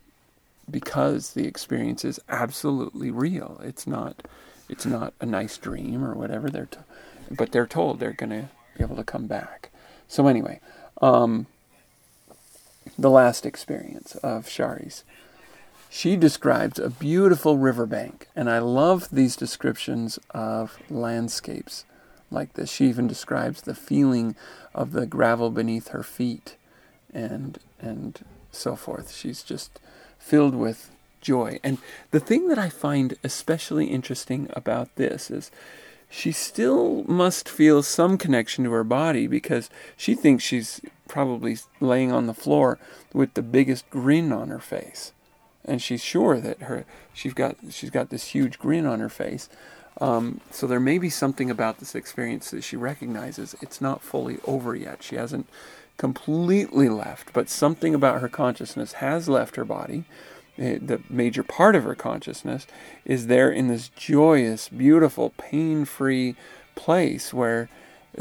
because 0.69 1.34
the 1.34 1.46
experience 1.48 2.03
is 2.03 2.19
absolutely 2.29 3.12
real. 3.12 3.60
It's 3.63 3.88
not, 3.88 4.24
it's 4.69 4.86
not 4.86 5.13
a 5.22 5.25
nice 5.25 5.57
dream 5.57 6.03
or 6.03 6.13
whatever. 6.13 6.50
They're, 6.50 6.65
t- 6.65 6.79
but 7.31 7.51
they're 7.51 7.67
told 7.67 8.00
they're 8.00 8.12
going 8.13 8.29
to 8.29 8.50
be 8.77 8.84
able 8.84 8.96
to 8.98 9.03
come 9.03 9.27
back. 9.27 9.69
So 10.07 10.27
anyway, 10.27 10.60
um, 11.01 11.48
the 12.98 13.10
last 13.10 13.46
experience 13.46 14.15
of 14.17 14.48
Shari's. 14.48 15.03
She 15.89 16.15
describes 16.15 16.79
a 16.79 16.89
beautiful 16.89 17.58
riverbank, 17.58 18.27
and 18.36 18.50
I 18.50 18.60
love 18.60 19.08
these 19.12 19.36
descriptions 19.36 20.20
of 20.32 20.77
landscapes 20.89 21.86
like 22.29 22.53
this. 22.53 22.72
She 22.72 22.88
even 22.88 23.08
describes 23.08 23.62
the 23.62 23.75
feeling 23.75 24.36
of 24.75 24.91
the 24.91 25.06
gravel 25.06 25.50
beneath 25.50 25.89
her 25.89 26.03
feet 26.03 26.56
and 27.13 27.58
and 27.79 28.20
so 28.51 28.75
forth. 28.75 29.13
She's 29.13 29.44
just 29.44 29.79
filled 30.20 30.56
with 30.56 30.89
joy. 31.22 31.60
And 31.63 31.77
the 32.12 32.20
thing 32.20 32.48
that 32.50 32.60
I 32.60 32.70
find 32.70 33.15
especially 33.24 33.86
interesting 33.88 34.50
about 34.53 34.96
this 34.96 35.32
is 35.32 35.51
she 36.10 36.32
still 36.32 37.03
must 37.03 37.50
feel 37.50 37.84
some 37.84 38.17
connection 38.17 38.63
to 38.63 38.72
her 38.72 38.84
body 38.84 39.27
because 39.27 39.70
she 39.96 40.15
thinks 40.15 40.44
she's 40.44 40.82
probably 41.08 41.58
laying 41.79 42.12
on 42.12 42.27
the 42.27 42.34
floor 42.34 42.79
with 43.13 43.34
the 43.34 43.41
biggest 43.41 43.89
grin 43.89 44.32
on 44.32 44.50
her 44.50 44.60
face. 44.60 45.12
And 45.67 45.81
she's 45.81 46.03
sure 46.03 46.39
that 46.39 46.62
her 46.62 46.86
she's 47.13 47.33
got 47.33 47.57
she's 47.69 47.89
got 47.89 48.09
this 48.09 48.29
huge 48.29 48.57
grin 48.57 48.86
on 48.86 49.00
her 49.00 49.09
face 49.09 49.50
um, 50.00 50.41
so 50.51 50.67
there 50.67 50.79
may 50.79 50.97
be 50.97 51.09
something 51.09 51.50
about 51.50 51.79
this 51.79 51.95
experience 51.95 52.51
that 52.51 52.63
she 52.63 52.75
recognizes 52.75 53.55
it's 53.62 53.81
not 53.81 54.01
fully 54.01 54.38
over 54.45 54.75
yet. 54.75 55.01
She 55.01 55.15
hasn't 55.15 55.47
completely 55.97 56.89
left, 56.89 57.33
but 57.33 57.50
something 57.50 57.95
about 57.95 58.21
her 58.21 58.29
consciousness 58.29 58.93
has 58.93 59.27
left 59.27 59.55
her 59.55 59.65
body. 59.65 60.05
Eh, 60.57 60.77
the 60.79 61.01
major 61.09 61.43
part 61.43 61.75
of 61.75 61.83
her 61.83 61.95
consciousness 61.95 62.67
is 63.05 63.27
there 63.27 63.51
in 63.51 63.67
this 63.67 63.89
joyous, 63.89 64.69
beautiful, 64.69 65.31
pain 65.38 65.86
free 65.86 66.36
place 66.75 67.33
where 67.33 67.69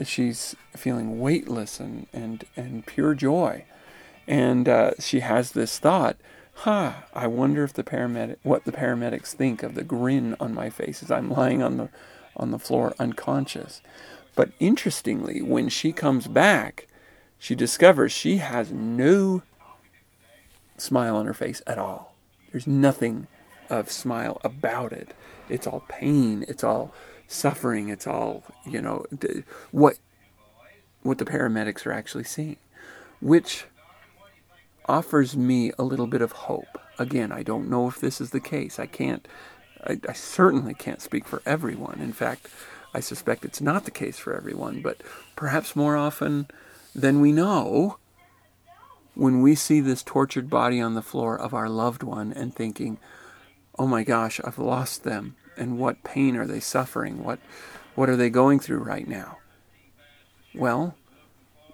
she's 0.04 0.56
feeling 0.74 1.20
weightless 1.20 1.78
and, 1.78 2.06
and, 2.12 2.44
and 2.56 2.86
pure 2.86 3.14
joy. 3.14 3.64
And 4.26 4.68
uh, 4.68 4.92
she 4.98 5.20
has 5.20 5.52
this 5.52 5.78
thought 5.78 6.16
huh, 6.56 6.92
I 7.14 7.26
wonder 7.26 7.64
if 7.64 7.72
the 7.72 7.84
paramedic, 7.84 8.38
what 8.42 8.64
the 8.64 8.72
paramedics 8.72 9.32
think 9.32 9.62
of 9.62 9.74
the 9.74 9.84
grin 9.84 10.36
on 10.40 10.54
my 10.54 10.70
face 10.70 11.02
as 11.02 11.10
I'm 11.10 11.30
lying 11.30 11.62
on 11.62 11.76
the, 11.76 11.88
on 12.36 12.50
the 12.50 12.58
floor 12.58 12.94
unconscious. 12.98 13.82
But 14.34 14.50
interestingly, 14.58 15.42
when 15.42 15.68
she 15.68 15.92
comes 15.92 16.26
back, 16.26 16.88
she 17.38 17.54
discovers 17.54 18.12
she 18.12 18.38
has 18.38 18.72
no 18.72 19.42
smile 20.76 21.16
on 21.16 21.26
her 21.26 21.34
face 21.34 21.62
at 21.66 21.78
all. 21.78 22.14
There's 22.50 22.66
nothing 22.66 23.26
of 23.68 23.90
smile 23.90 24.40
about 24.44 24.92
it. 24.92 25.14
It's 25.48 25.66
all 25.66 25.84
pain. 25.88 26.44
It's 26.48 26.64
all 26.64 26.92
suffering. 27.28 27.88
It's 27.88 28.06
all 28.06 28.44
you 28.64 28.80
know 28.80 29.06
what 29.70 29.98
what 31.02 31.18
the 31.18 31.24
paramedics 31.24 31.86
are 31.86 31.92
actually 31.92 32.24
seeing, 32.24 32.56
which 33.20 33.66
offers 34.88 35.36
me 35.36 35.72
a 35.78 35.82
little 35.82 36.06
bit 36.06 36.22
of 36.22 36.32
hope. 36.32 36.80
Again, 36.98 37.32
I 37.32 37.42
don't 37.42 37.68
know 37.68 37.88
if 37.88 38.00
this 38.00 38.20
is 38.20 38.30
the 38.30 38.40
case. 38.40 38.78
I 38.78 38.86
can't, 38.86 39.26
I, 39.84 39.98
I 40.08 40.12
certainly 40.12 40.74
can't 40.74 41.02
speak 41.02 41.26
for 41.26 41.42
everyone. 41.44 42.00
In 42.00 42.12
fact, 42.12 42.48
I 42.94 43.00
suspect 43.00 43.44
it's 43.44 43.60
not 43.60 43.84
the 43.84 43.90
case 43.90 44.18
for 44.18 44.34
everyone, 44.34 44.80
but 44.80 45.02
perhaps 45.34 45.76
more 45.76 45.96
often 45.96 46.48
than 46.94 47.20
we 47.20 47.32
know, 47.32 47.98
when 49.14 49.40
we 49.40 49.54
see 49.54 49.80
this 49.80 50.02
tortured 50.02 50.48
body 50.50 50.80
on 50.80 50.94
the 50.94 51.02
floor 51.02 51.38
of 51.38 51.54
our 51.54 51.68
loved 51.68 52.02
one 52.02 52.32
and 52.32 52.54
thinking, 52.54 52.98
oh 53.78 53.86
my 53.86 54.02
gosh, 54.02 54.40
I've 54.44 54.58
lost 54.58 55.04
them, 55.04 55.36
and 55.56 55.78
what 55.78 56.04
pain 56.04 56.36
are 56.36 56.46
they 56.46 56.60
suffering? 56.60 57.24
What, 57.24 57.38
what 57.94 58.08
are 58.08 58.16
they 58.16 58.30
going 58.30 58.60
through 58.60 58.80
right 58.80 59.08
now? 59.08 59.38
Well, 60.54 60.96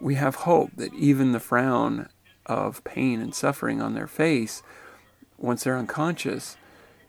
we 0.00 0.14
have 0.16 0.34
hope 0.36 0.70
that 0.76 0.94
even 0.94 1.32
the 1.32 1.40
frown 1.40 2.08
of 2.46 2.82
pain 2.84 3.20
and 3.20 3.34
suffering 3.34 3.80
on 3.80 3.94
their 3.94 4.06
face, 4.06 4.62
once 5.38 5.64
they're 5.64 5.76
unconscious, 5.76 6.56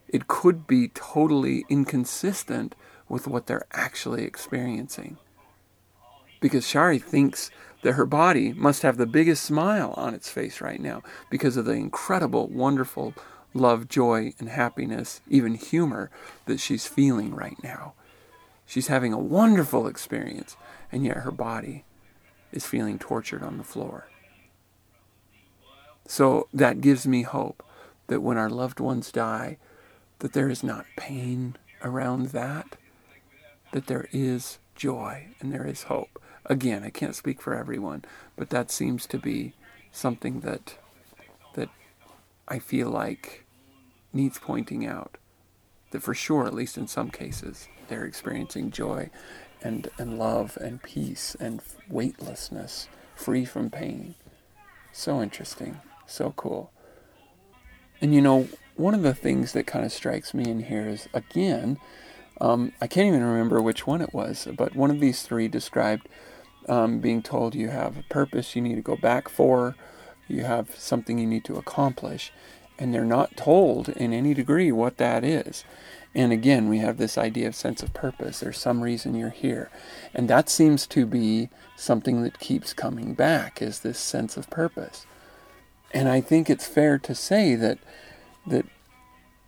it 0.07 0.27
could 0.27 0.67
be 0.67 0.89
totally 0.89 1.65
inconsistent 1.69 2.75
with 3.09 3.27
what 3.27 3.47
they're 3.47 3.65
actually 3.71 4.23
experiencing. 4.23 5.17
Because 6.39 6.67
Shari 6.67 6.99
thinks 6.99 7.51
that 7.83 7.93
her 7.93 8.05
body 8.05 8.53
must 8.53 8.81
have 8.81 8.97
the 8.97 9.05
biggest 9.05 9.43
smile 9.43 9.93
on 9.97 10.13
its 10.13 10.29
face 10.29 10.61
right 10.61 10.79
now 10.79 11.03
because 11.29 11.57
of 11.57 11.65
the 11.65 11.73
incredible, 11.73 12.47
wonderful 12.47 13.13
love, 13.53 13.87
joy, 13.87 14.33
and 14.39 14.49
happiness, 14.49 15.21
even 15.29 15.55
humor 15.55 16.09
that 16.45 16.59
she's 16.59 16.87
feeling 16.87 17.33
right 17.33 17.61
now. 17.63 17.93
She's 18.65 18.87
having 18.87 19.13
a 19.13 19.19
wonderful 19.19 19.87
experience, 19.87 20.55
and 20.91 21.05
yet 21.05 21.17
her 21.17 21.31
body 21.31 21.83
is 22.51 22.65
feeling 22.65 22.97
tortured 22.97 23.43
on 23.43 23.57
the 23.57 23.63
floor. 23.63 24.07
So 26.07 26.47
that 26.53 26.81
gives 26.81 27.07
me 27.07 27.23
hope 27.23 27.63
that 28.07 28.21
when 28.21 28.37
our 28.37 28.49
loved 28.49 28.79
ones 28.79 29.11
die, 29.11 29.57
that 30.19 30.33
there 30.33 30.49
is 30.49 30.63
not 30.63 30.85
pain 30.95 31.55
around 31.83 32.27
that, 32.27 32.75
that 33.71 33.87
there 33.87 34.07
is 34.11 34.59
joy 34.75 35.27
and 35.39 35.51
there 35.51 35.65
is 35.65 35.83
hope. 35.83 36.21
Again, 36.45 36.83
I 36.83 36.89
can't 36.89 37.15
speak 37.15 37.41
for 37.41 37.55
everyone, 37.55 38.03
but 38.35 38.49
that 38.49 38.69
seems 38.69 39.05
to 39.07 39.17
be 39.17 39.53
something 39.91 40.41
that 40.41 40.77
that 41.53 41.69
I 42.47 42.59
feel 42.59 42.89
like 42.89 43.45
needs 44.11 44.39
pointing 44.39 44.85
out. 44.85 45.17
That 45.91 46.03
for 46.03 46.13
sure, 46.13 46.45
at 46.45 46.53
least 46.53 46.77
in 46.77 46.87
some 46.87 47.09
cases, 47.09 47.67
they're 47.87 48.05
experiencing 48.05 48.71
joy 48.71 49.09
and, 49.61 49.89
and 49.97 50.17
love 50.17 50.57
and 50.59 50.81
peace 50.81 51.35
and 51.39 51.61
weightlessness, 51.87 52.87
free 53.15 53.45
from 53.45 53.69
pain. 53.69 54.15
So 54.91 55.21
interesting, 55.21 55.79
so 56.05 56.33
cool. 56.35 56.71
And 58.01 58.13
you 58.13 58.21
know, 58.21 58.47
one 58.75 58.93
of 58.93 59.03
the 59.03 59.13
things 59.13 59.53
that 59.53 59.67
kind 59.67 59.85
of 59.85 59.91
strikes 59.91 60.33
me 60.33 60.49
in 60.49 60.63
here 60.63 60.87
is 60.87 61.07
again, 61.13 61.77
um, 62.41 62.73
I 62.81 62.87
can't 62.87 63.07
even 63.07 63.23
remember 63.23 63.61
which 63.61 63.85
one 63.85 64.01
it 64.01 64.13
was, 64.13 64.47
but 64.57 64.75
one 64.75 64.89
of 64.89 64.99
these 64.99 65.23
three 65.23 65.47
described 65.47 66.09
um, 66.67 66.99
being 66.99 67.21
told 67.21 67.55
you 67.55 67.69
have 67.69 67.97
a 67.97 68.03
purpose 68.03 68.55
you 68.55 68.61
need 68.61 68.75
to 68.75 68.81
go 68.81 68.95
back 68.95 69.29
for, 69.29 69.75
you 70.27 70.43
have 70.43 70.75
something 70.75 71.19
you 71.19 71.27
need 71.27 71.43
to 71.45 71.57
accomplish, 71.57 72.31
and 72.79 72.93
they're 72.93 73.05
not 73.05 73.37
told 73.37 73.89
in 73.89 74.13
any 74.13 74.33
degree 74.33 74.71
what 74.71 74.97
that 74.97 75.23
is. 75.23 75.63
And 76.15 76.31
again, 76.31 76.69
we 76.69 76.79
have 76.79 76.97
this 76.97 77.17
idea 77.17 77.47
of 77.47 77.55
sense 77.55 77.81
of 77.81 77.93
purpose. 77.93 78.39
There's 78.39 78.57
some 78.57 78.81
reason 78.81 79.15
you're 79.15 79.29
here. 79.29 79.69
And 80.13 80.29
that 80.29 80.47
seems 80.47 80.85
to 80.87 81.05
be 81.05 81.49
something 81.75 82.21
that 82.23 82.39
keeps 82.39 82.73
coming 82.73 83.13
back 83.13 83.61
is 83.61 83.79
this 83.79 83.99
sense 83.99 84.37
of 84.37 84.49
purpose. 84.49 85.05
And 85.93 86.09
I 86.09 86.21
think 86.21 86.49
it's 86.49 86.67
fair 86.67 86.97
to 86.99 87.15
say 87.15 87.55
that 87.55 87.79
that 88.47 88.65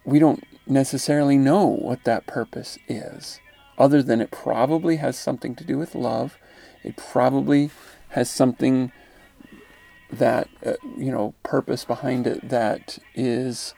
we 0.06 0.20
don't 0.20 0.44
necessarily 0.68 1.38
know 1.38 1.66
what 1.66 2.04
that 2.04 2.28
purpose 2.28 2.78
is, 2.88 3.40
other 3.78 4.02
than 4.02 4.22
it 4.22 4.32
probably 4.32 4.98
has 4.98 5.18
something 5.18 5.56
to 5.56 5.64
do 5.64 5.78
with 5.78 5.96
love. 5.96 6.38
It 6.84 6.96
probably 6.96 7.72
has 8.10 8.30
something 8.30 8.92
that 10.12 10.48
uh, 10.66 10.74
you 10.98 11.12
know 11.12 11.34
purpose 11.44 11.84
behind 11.84 12.28
it 12.28 12.48
that 12.50 13.00
is 13.16 13.74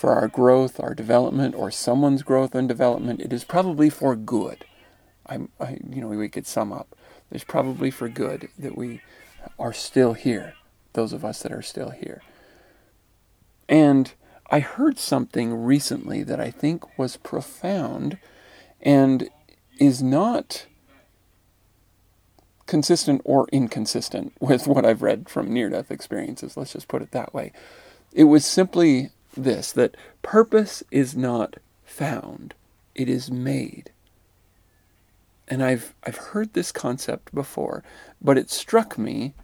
for 0.00 0.14
our 0.14 0.28
growth, 0.28 0.80
our 0.80 0.94
development, 0.94 1.54
or 1.54 1.70
someone's 1.70 2.22
growth 2.22 2.54
and 2.54 2.66
development, 2.66 3.20
it 3.20 3.34
is 3.34 3.44
probably 3.44 3.90
for 3.90 4.16
good. 4.16 4.64
I, 5.26 5.40
I, 5.60 5.76
you 5.86 6.00
know, 6.00 6.08
we 6.08 6.30
could 6.30 6.46
sum 6.46 6.72
up. 6.72 6.96
It's 7.30 7.44
probably 7.44 7.90
for 7.90 8.08
good 8.08 8.48
that 8.58 8.78
we 8.78 9.02
are 9.58 9.74
still 9.74 10.14
here, 10.14 10.54
those 10.92 11.12
of 11.12 11.24
us 11.24 11.42
that 11.42 11.52
are 11.52 11.62
still 11.62 11.90
here. 11.90 12.22
And 13.68 14.12
I 14.50 14.60
heard 14.60 14.98
something 14.98 15.54
recently 15.54 16.22
that 16.24 16.40
I 16.40 16.50
think 16.50 16.98
was 16.98 17.16
profound 17.16 18.18
and 18.82 19.30
is 19.78 20.02
not 20.02 20.66
consistent 22.66 23.20
or 23.24 23.48
inconsistent 23.52 24.32
with 24.40 24.66
what 24.66 24.84
I've 24.84 25.02
read 25.02 25.28
from 25.28 25.52
near 25.52 25.68
death 25.68 25.90
experiences. 25.90 26.56
Let's 26.56 26.72
just 26.72 26.88
put 26.88 27.02
it 27.02 27.12
that 27.12 27.32
way. 27.32 27.52
It 28.12 28.24
was 28.24 28.44
simply 28.44 29.10
this 29.36 29.72
that 29.72 29.96
purpose 30.22 30.82
is 30.90 31.16
not 31.16 31.56
found, 31.84 32.54
it 32.94 33.08
is 33.08 33.30
made. 33.30 33.90
And 35.46 35.62
I've, 35.62 35.94
I've 36.04 36.16
heard 36.16 36.52
this 36.52 36.70
concept 36.70 37.34
before, 37.34 37.82
but 38.20 38.38
it 38.38 38.50
struck 38.50 38.96
me 38.96 39.34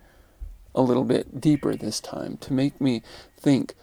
a 0.76 0.82
little 0.82 1.04
bit 1.04 1.40
deeper 1.40 1.74
this 1.74 2.00
time 2.00 2.36
to 2.36 2.52
make 2.52 2.80
me 2.80 3.02
think 3.40 3.74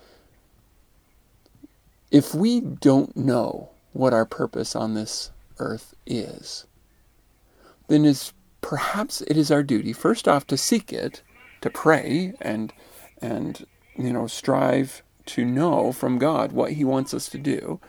if 2.12 2.36
we 2.36 2.62
don't 2.62 3.18
know 3.18 3.72
what 3.92 4.14
our 4.14 4.26
purpose 4.26 4.76
on 4.76 4.94
this 4.94 5.32
earth 5.58 5.96
is, 6.06 6.66
then 7.88 8.06
is 8.06 8.32
perhaps 8.62 9.22
it 9.22 9.36
is 9.36 9.52
our 9.52 9.64
duty 9.64 9.92
first 9.92 10.28
off 10.28 10.46
to 10.48 10.56
seek 10.56 10.94
it, 10.94 11.24
to 11.62 11.70
pray 11.70 12.34
and 12.40 12.72
and 13.22 13.66
you 13.98 14.14
know 14.14 14.28
strive 14.28 15.02
to 15.26 15.44
know 15.44 15.92
from 15.92 16.20
God 16.20 16.52
what 16.52 16.74
He 16.74 16.84
wants 16.84 17.14
us 17.14 17.28
to 17.30 17.38
do. 17.38 17.80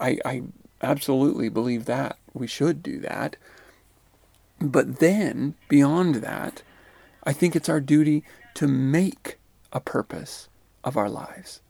I, 0.00 0.18
I 0.24 0.42
absolutely 0.82 1.48
believe 1.48 1.84
that 1.84 2.18
we 2.34 2.46
should 2.46 2.82
do 2.82 2.98
that. 3.00 3.36
But 4.60 4.98
then, 4.98 5.54
beyond 5.68 6.16
that, 6.16 6.62
I 7.24 7.32
think 7.32 7.54
it's 7.54 7.68
our 7.68 7.80
duty 7.80 8.24
to 8.58 8.66
make 8.66 9.38
a 9.72 9.78
purpose 9.78 10.48
of 10.82 10.96
our 10.96 11.08
lives. 11.08 11.60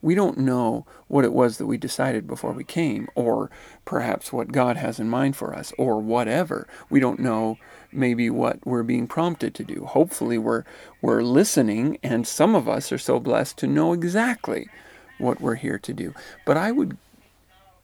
We 0.00 0.14
don't 0.14 0.38
know 0.38 0.86
what 1.08 1.26
it 1.26 1.32
was 1.34 1.58
that 1.58 1.66
we 1.66 1.76
decided 1.76 2.26
before 2.26 2.52
we 2.52 2.64
came, 2.64 3.06
or 3.14 3.50
perhaps 3.84 4.32
what 4.32 4.50
God 4.50 4.78
has 4.78 4.98
in 4.98 5.10
mind 5.10 5.36
for 5.36 5.54
us, 5.54 5.74
or 5.76 6.00
whatever. 6.00 6.66
We 6.88 7.00
don't 7.00 7.20
know 7.20 7.58
maybe 7.92 8.30
what 8.30 8.66
we're 8.66 8.82
being 8.82 9.06
prompted 9.06 9.54
to 9.56 9.62
do. 9.62 9.84
Hopefully, 9.84 10.38
we're, 10.38 10.64
we're 11.02 11.20
listening, 11.20 11.98
and 12.02 12.26
some 12.26 12.54
of 12.54 12.66
us 12.66 12.90
are 12.90 12.96
so 12.96 13.20
blessed 13.20 13.58
to 13.58 13.66
know 13.66 13.92
exactly 13.92 14.70
what 15.18 15.38
we're 15.38 15.56
here 15.56 15.78
to 15.80 15.92
do. 15.92 16.14
But 16.46 16.56
I 16.56 16.72
would, 16.72 16.96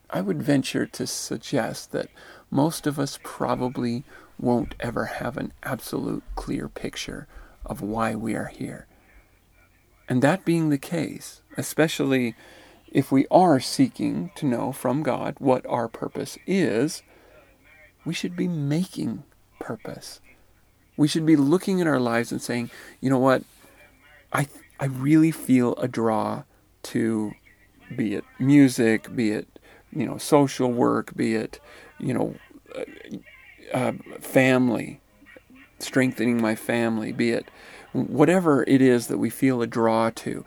I 0.09 0.21
would 0.21 0.41
venture 0.41 0.87
to 0.87 1.05
suggest 1.05 1.91
that 1.91 2.09
most 2.49 2.87
of 2.87 2.97
us 2.97 3.19
probably 3.21 4.03
won't 4.39 4.73
ever 4.79 5.05
have 5.05 5.37
an 5.37 5.53
absolute 5.61 6.23
clear 6.33 6.67
picture 6.67 7.27
of 7.65 7.81
why 7.81 8.15
we 8.15 8.35
are 8.35 8.47
here. 8.47 8.87
And 10.07 10.21
that 10.21 10.45
being 10.45 10.69
the 10.69 10.77
case, 10.77 11.41
especially 11.57 12.35
if 12.91 13.11
we 13.11 13.25
are 13.29 13.59
seeking 13.59 14.31
to 14.35 14.45
know 14.45 14.71
from 14.71 15.03
God 15.03 15.35
what 15.39 15.65
our 15.65 15.87
purpose 15.87 16.37
is, 16.45 17.03
we 18.05 18.13
should 18.13 18.35
be 18.35 18.47
making 18.47 19.23
purpose. 19.59 20.21
We 20.95 21.07
should 21.07 21.25
be 21.25 21.35
looking 21.35 21.81
at 21.81 21.87
our 21.87 21.99
lives 21.99 22.31
and 22.31 22.41
saying, 22.41 22.69
you 23.01 23.09
know 23.09 23.19
what, 23.19 23.43
I, 24.31 24.47
I 24.79 24.85
really 24.85 25.31
feel 25.31 25.75
a 25.75 25.87
draw 25.87 26.43
to 26.83 27.33
be 27.95 28.15
it 28.15 28.23
music, 28.39 29.13
be 29.15 29.31
it, 29.31 29.59
you 29.91 30.05
know, 30.05 30.17
social 30.17 30.71
work, 30.71 31.15
be 31.15 31.35
it, 31.35 31.59
you 31.99 32.13
know, 32.13 32.35
uh, 32.75 32.83
uh, 33.73 33.93
family, 34.19 35.01
strengthening 35.85 36.41
my 36.41 36.55
family, 36.55 37.11
be 37.11 37.31
it 37.31 37.49
whatever 37.93 38.63
it 38.67 38.81
is 38.81 39.07
that 39.07 39.17
we 39.17 39.29
feel 39.29 39.61
a 39.61 39.67
draw 39.67 40.09
to, 40.09 40.43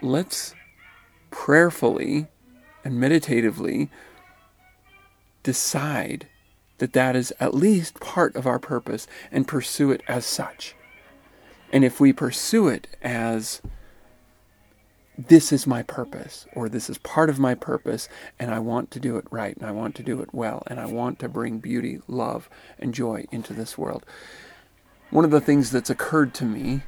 let's 0.00 0.54
prayerfully 1.30 2.28
and 2.82 2.98
meditatively 2.98 3.90
decide 5.42 6.26
that 6.78 6.92
that 6.94 7.14
is 7.14 7.32
at 7.40 7.54
least 7.54 8.00
part 8.00 8.34
of 8.36 8.46
our 8.46 8.58
purpose 8.58 9.06
and 9.30 9.48
pursue 9.48 9.90
it 9.90 10.02
as 10.08 10.24
such. 10.24 10.74
And 11.72 11.84
if 11.84 12.00
we 12.00 12.12
pursue 12.12 12.68
it 12.68 12.86
as 13.02 13.60
this 15.18 15.52
is 15.52 15.66
my 15.66 15.82
purpose, 15.82 16.46
or 16.54 16.68
this 16.68 16.90
is 16.90 16.98
part 16.98 17.30
of 17.30 17.38
my 17.38 17.54
purpose, 17.54 18.08
and 18.38 18.50
I 18.52 18.58
want 18.58 18.90
to 18.92 19.00
do 19.00 19.16
it 19.16 19.26
right, 19.30 19.56
and 19.56 19.66
I 19.66 19.70
want 19.70 19.94
to 19.96 20.02
do 20.02 20.20
it 20.20 20.34
well, 20.34 20.62
and 20.66 20.78
I 20.78 20.86
want 20.86 21.18
to 21.20 21.28
bring 21.28 21.58
beauty, 21.58 22.00
love, 22.06 22.50
and 22.78 22.92
joy 22.92 23.24
into 23.32 23.54
this 23.54 23.78
world, 23.78 24.04
one 25.10 25.24
of 25.24 25.30
the 25.30 25.40
things 25.40 25.70
that's 25.70 25.90
occurred 25.90 26.34
to 26.34 26.44
me 26.44 26.82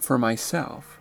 for 0.00 0.18
myself, 0.18 1.00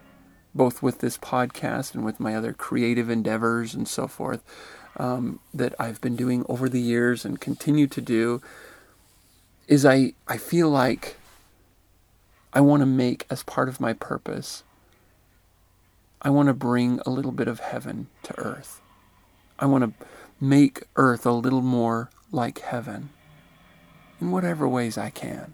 both 0.54 0.82
with 0.82 1.00
this 1.00 1.18
podcast 1.18 1.94
and 1.94 2.06
with 2.06 2.20
my 2.20 2.34
other 2.36 2.54
creative 2.54 3.10
endeavors 3.10 3.74
and 3.74 3.88
so 3.88 4.08
forth, 4.08 4.44
um, 4.98 5.40
that 5.54 5.76
I've 5.78 6.00
been 6.00 6.16
doing 6.16 6.46
over 6.48 6.70
the 6.70 6.80
years 6.80 7.26
and 7.26 7.42
continue 7.42 7.88
to 7.88 8.00
do, 8.00 8.42
is 9.68 9.86
I, 9.86 10.14
I 10.28 10.38
feel 10.38 10.70
like 10.70 11.18
I 12.54 12.62
want 12.62 12.82
to 12.82 12.86
make 12.86 13.26
as 13.30 13.44
part 13.44 13.68
of 13.68 13.82
my 13.82 13.92
purpose, 13.92 14.64
I 16.26 16.30
want 16.32 16.48
to 16.48 16.56
bring 16.56 17.00
a 17.06 17.12
little 17.12 17.32
bit 17.32 17.48
of 17.48 17.60
heaven 17.60 18.08
to 18.24 18.38
earth. 18.40 18.82
I 19.60 19.68
want 19.68 19.84
to 19.84 20.06
make 20.42 20.88
earth 20.96 21.24
a 21.24 21.32
little 21.32 21.62
more 21.62 22.10
like 22.32 22.62
heaven 22.62 23.12
in 24.20 24.32
whatever 24.32 24.68
ways 24.68 24.98
I 24.98 25.12
can. 25.12 25.54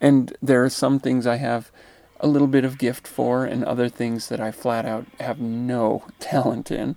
And 0.00 0.34
there 0.40 0.64
are 0.64 0.70
some 0.70 0.98
things 0.98 1.26
I 1.26 1.36
have 1.36 1.70
a 2.18 2.26
little 2.26 2.48
bit 2.48 2.64
of 2.64 2.78
gift 2.78 3.06
for, 3.06 3.44
and 3.44 3.62
other 3.62 3.90
things 3.90 4.30
that 4.30 4.40
I 4.40 4.52
flat 4.52 4.86
out 4.86 5.04
have 5.20 5.38
no 5.38 6.02
talent 6.18 6.70
in. 6.70 6.96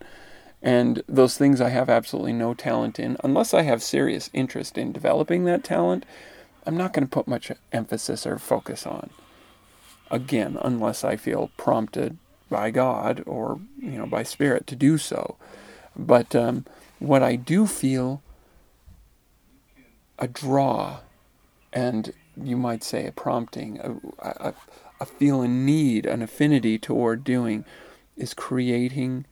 And 0.61 1.03
those 1.09 1.37
things 1.37 1.59
I 1.59 1.69
have 1.69 1.89
absolutely 1.89 2.33
no 2.33 2.53
talent 2.53 2.99
in, 2.99 3.17
unless 3.21 3.53
I 3.53 3.63
have 3.63 3.83
serious 3.83 4.29
interest 4.31 4.77
in 4.77 4.93
developing 4.93 5.43
that 5.43 5.65
talent, 5.65 6.05
I'm 6.65 6.77
not 6.77 6.93
going 6.93 7.05
to 7.05 7.11
put 7.11 7.27
much 7.27 7.51
emphasis 7.73 8.25
or 8.25 8.39
focus 8.39 8.87
on. 8.87 9.09
Again, 10.09 10.57
unless 10.61 11.03
I 11.03 11.17
feel 11.17 11.51
prompted 11.57 12.17
by 12.51 12.69
God 12.69 13.23
or 13.25 13.59
you 13.79 13.97
know 13.97 14.05
by 14.05 14.21
Spirit 14.21 14.67
to 14.67 14.75
do 14.75 14.99
so. 14.99 15.37
But 15.95 16.35
um, 16.35 16.65
what 16.99 17.23
I 17.23 17.35
do 17.35 17.65
feel 17.65 18.21
a 20.19 20.27
draw, 20.27 20.99
and 21.73 22.13
you 22.37 22.55
might 22.55 22.83
say 22.83 23.07
a 23.07 23.11
prompting, 23.11 23.79
a, 23.79 23.95
a, 24.49 24.53
a 24.99 25.05
feel 25.05 25.41
need, 25.47 26.05
an 26.05 26.21
affinity 26.21 26.77
toward 26.77 27.23
doing, 27.23 27.65
is 28.15 28.35
creating 28.35 29.25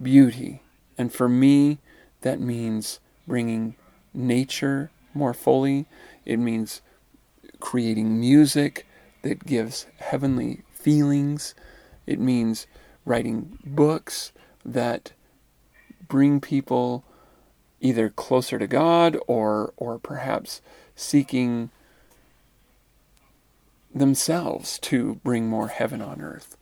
beauty. 0.00 0.62
And 0.96 1.12
for 1.12 1.28
me, 1.28 1.78
that 2.22 2.40
means 2.40 2.98
bringing 3.26 3.76
nature 4.14 4.90
more 5.12 5.34
fully. 5.34 5.86
It 6.24 6.38
means 6.38 6.80
creating 7.60 8.18
music 8.18 8.86
that 9.22 9.44
gives 9.46 9.86
heavenly 9.98 10.62
feelings. 10.72 11.54
It 12.06 12.20
means 12.20 12.66
writing 13.04 13.58
books 13.64 14.32
that 14.64 15.12
bring 16.08 16.40
people 16.40 17.04
either 17.80 18.08
closer 18.08 18.58
to 18.58 18.66
God 18.66 19.18
or 19.26 19.72
or 19.76 19.98
perhaps 19.98 20.60
seeking 20.96 21.70
themselves 23.94 24.78
to 24.80 25.16
bring 25.16 25.48
more 25.48 25.68
heaven 25.68 26.00
on 26.00 26.20
earth. 26.20 26.56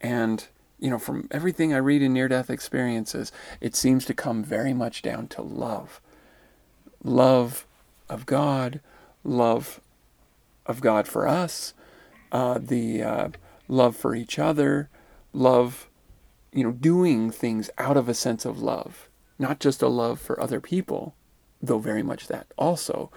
And 0.00 0.46
you 0.78 0.90
know, 0.90 0.98
from 0.98 1.28
everything 1.30 1.72
I 1.72 1.76
read 1.76 2.02
in 2.02 2.12
near 2.12 2.26
death 2.26 2.50
experiences, 2.50 3.30
it 3.60 3.76
seems 3.76 4.04
to 4.06 4.14
come 4.14 4.42
very 4.42 4.74
much 4.74 5.00
down 5.00 5.28
to 5.28 5.42
love. 5.42 6.00
Love 7.04 7.66
of 8.08 8.26
God, 8.26 8.80
love 9.22 9.80
of 10.66 10.80
God 10.80 11.06
for 11.06 11.28
us, 11.28 11.72
uh, 12.32 12.58
the 12.60 13.02
uh, 13.02 13.28
love 13.68 13.96
for 13.96 14.14
each 14.14 14.38
other, 14.38 14.88
love, 15.32 15.88
you 16.52 16.64
know, 16.64 16.72
doing 16.72 17.30
things 17.30 17.70
out 17.78 17.96
of 17.96 18.08
a 18.08 18.14
sense 18.14 18.44
of 18.44 18.60
love, 18.60 19.08
not 19.38 19.60
just 19.60 19.82
a 19.82 19.88
love 19.88 20.20
for 20.20 20.40
other 20.40 20.60
people, 20.60 21.14
though 21.62 21.78
very 21.78 22.02
much 22.02 22.28
that 22.28 22.46
also, 22.58 23.10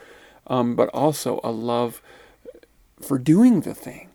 um, 0.48 0.76
but 0.76 0.90
also 0.90 1.40
a 1.44 1.52
love 1.52 2.02
for 3.02 3.18
doing 3.18 3.62
the 3.62 3.74
thing. 3.74 4.10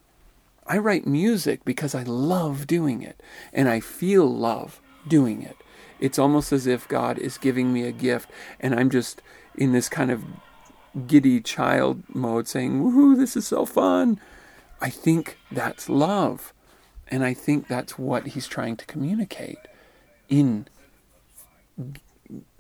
I 0.67 0.79
write 0.79 1.07
music 1.07 1.65
because 1.65 1.95
I 1.95 2.05
love 2.05 2.67
doing 2.67 3.03
it 3.03 3.21
and 3.53 3.69
I 3.69 3.81
feel 3.81 4.27
love 4.27 4.81
doing 5.07 5.43
it. 5.43 5.57
It's 5.99 6.19
almost 6.19 6.53
as 6.53 6.67
if 6.67 6.89
God 6.89 7.19
is 7.19 7.39
giving 7.39 7.73
me 7.73 7.83
a 7.83 7.93
gift 7.93 8.31
and 8.61 8.75
I'm 8.75 8.89
just 8.89 9.21
in 9.57 9.73
this 9.73 9.89
kind 9.89 10.11
of 10.11 10.25
giddy 11.07 11.41
child 11.41 12.03
mode 12.15 12.49
saying, 12.49 12.81
Woohoo, 12.81 13.17
this 13.17 13.37
is 13.37 13.47
so 13.47 13.67
fun. 13.67 14.21
I 14.81 14.91
think 14.91 15.39
that's 15.51 15.89
love. 15.89 16.53
And 17.09 17.25
I 17.25 17.35
think 17.35 17.69
that's 17.69 17.99
what 17.99 18.29
he's 18.29 18.47
trying 18.47 18.77
to 18.77 18.87
communicate 18.87 19.59
in 20.29 20.69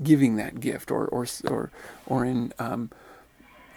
giving 0.03 0.37
that 0.37 0.61
gift 0.61 0.91
or, 0.91 1.07
or, 1.07 1.27
or, 1.47 1.71
or 2.07 2.25
in 2.25 2.53
um, 2.59 2.91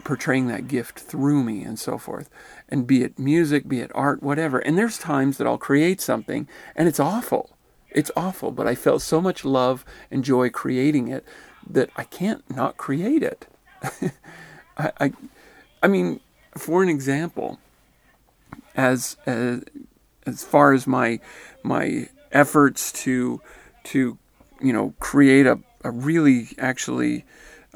portraying 0.04 0.48
that 0.48 0.68
gift 0.68 1.00
through 1.00 1.44
me 1.44 1.64
and 1.64 1.80
so 1.80 1.98
forth. 1.98 2.30
And 2.68 2.88
be 2.88 3.04
it 3.04 3.20
music, 3.20 3.68
be 3.68 3.80
it 3.80 3.92
art, 3.94 4.24
whatever. 4.24 4.60
And 4.60 4.78
there's 4.78 4.98
times 4.98 5.38
that 5.38 5.48
I'll 5.48 5.58
create 5.58 6.02
something 6.02 6.48
and 6.76 6.88
it's 6.88 7.00
awful. 7.00 7.56
It's 7.92 8.12
awful, 8.16 8.52
but 8.52 8.68
I 8.68 8.74
felt 8.74 9.04
so 9.04 9.22
much 9.22 9.46
love 9.46 9.86
and 10.10 10.24
joy 10.24 10.50
creating 10.50 11.08
it 11.10 11.24
that 11.70 11.92
I 11.96 12.04
can't 12.04 12.44
not 12.50 12.78
create 12.78 13.22
it. 13.22 13.48
I, 14.78 14.92
I, 15.00 15.14
I 15.84 15.88
mean, 15.88 16.20
for 16.58 16.82
an 16.82 16.90
example, 16.90 17.60
as, 18.76 19.18
as 19.26 19.64
as 20.26 20.44
far 20.44 20.74
as 20.74 20.88
my 20.88 21.20
my 21.64 22.08
efforts 22.32 22.92
to 22.92 23.42
to 23.84 24.18
you 24.62 24.74
know 24.74 24.94
create 25.00 25.46
a, 25.46 25.60
a 25.84 25.92
really 25.92 26.50
actually 26.58 27.26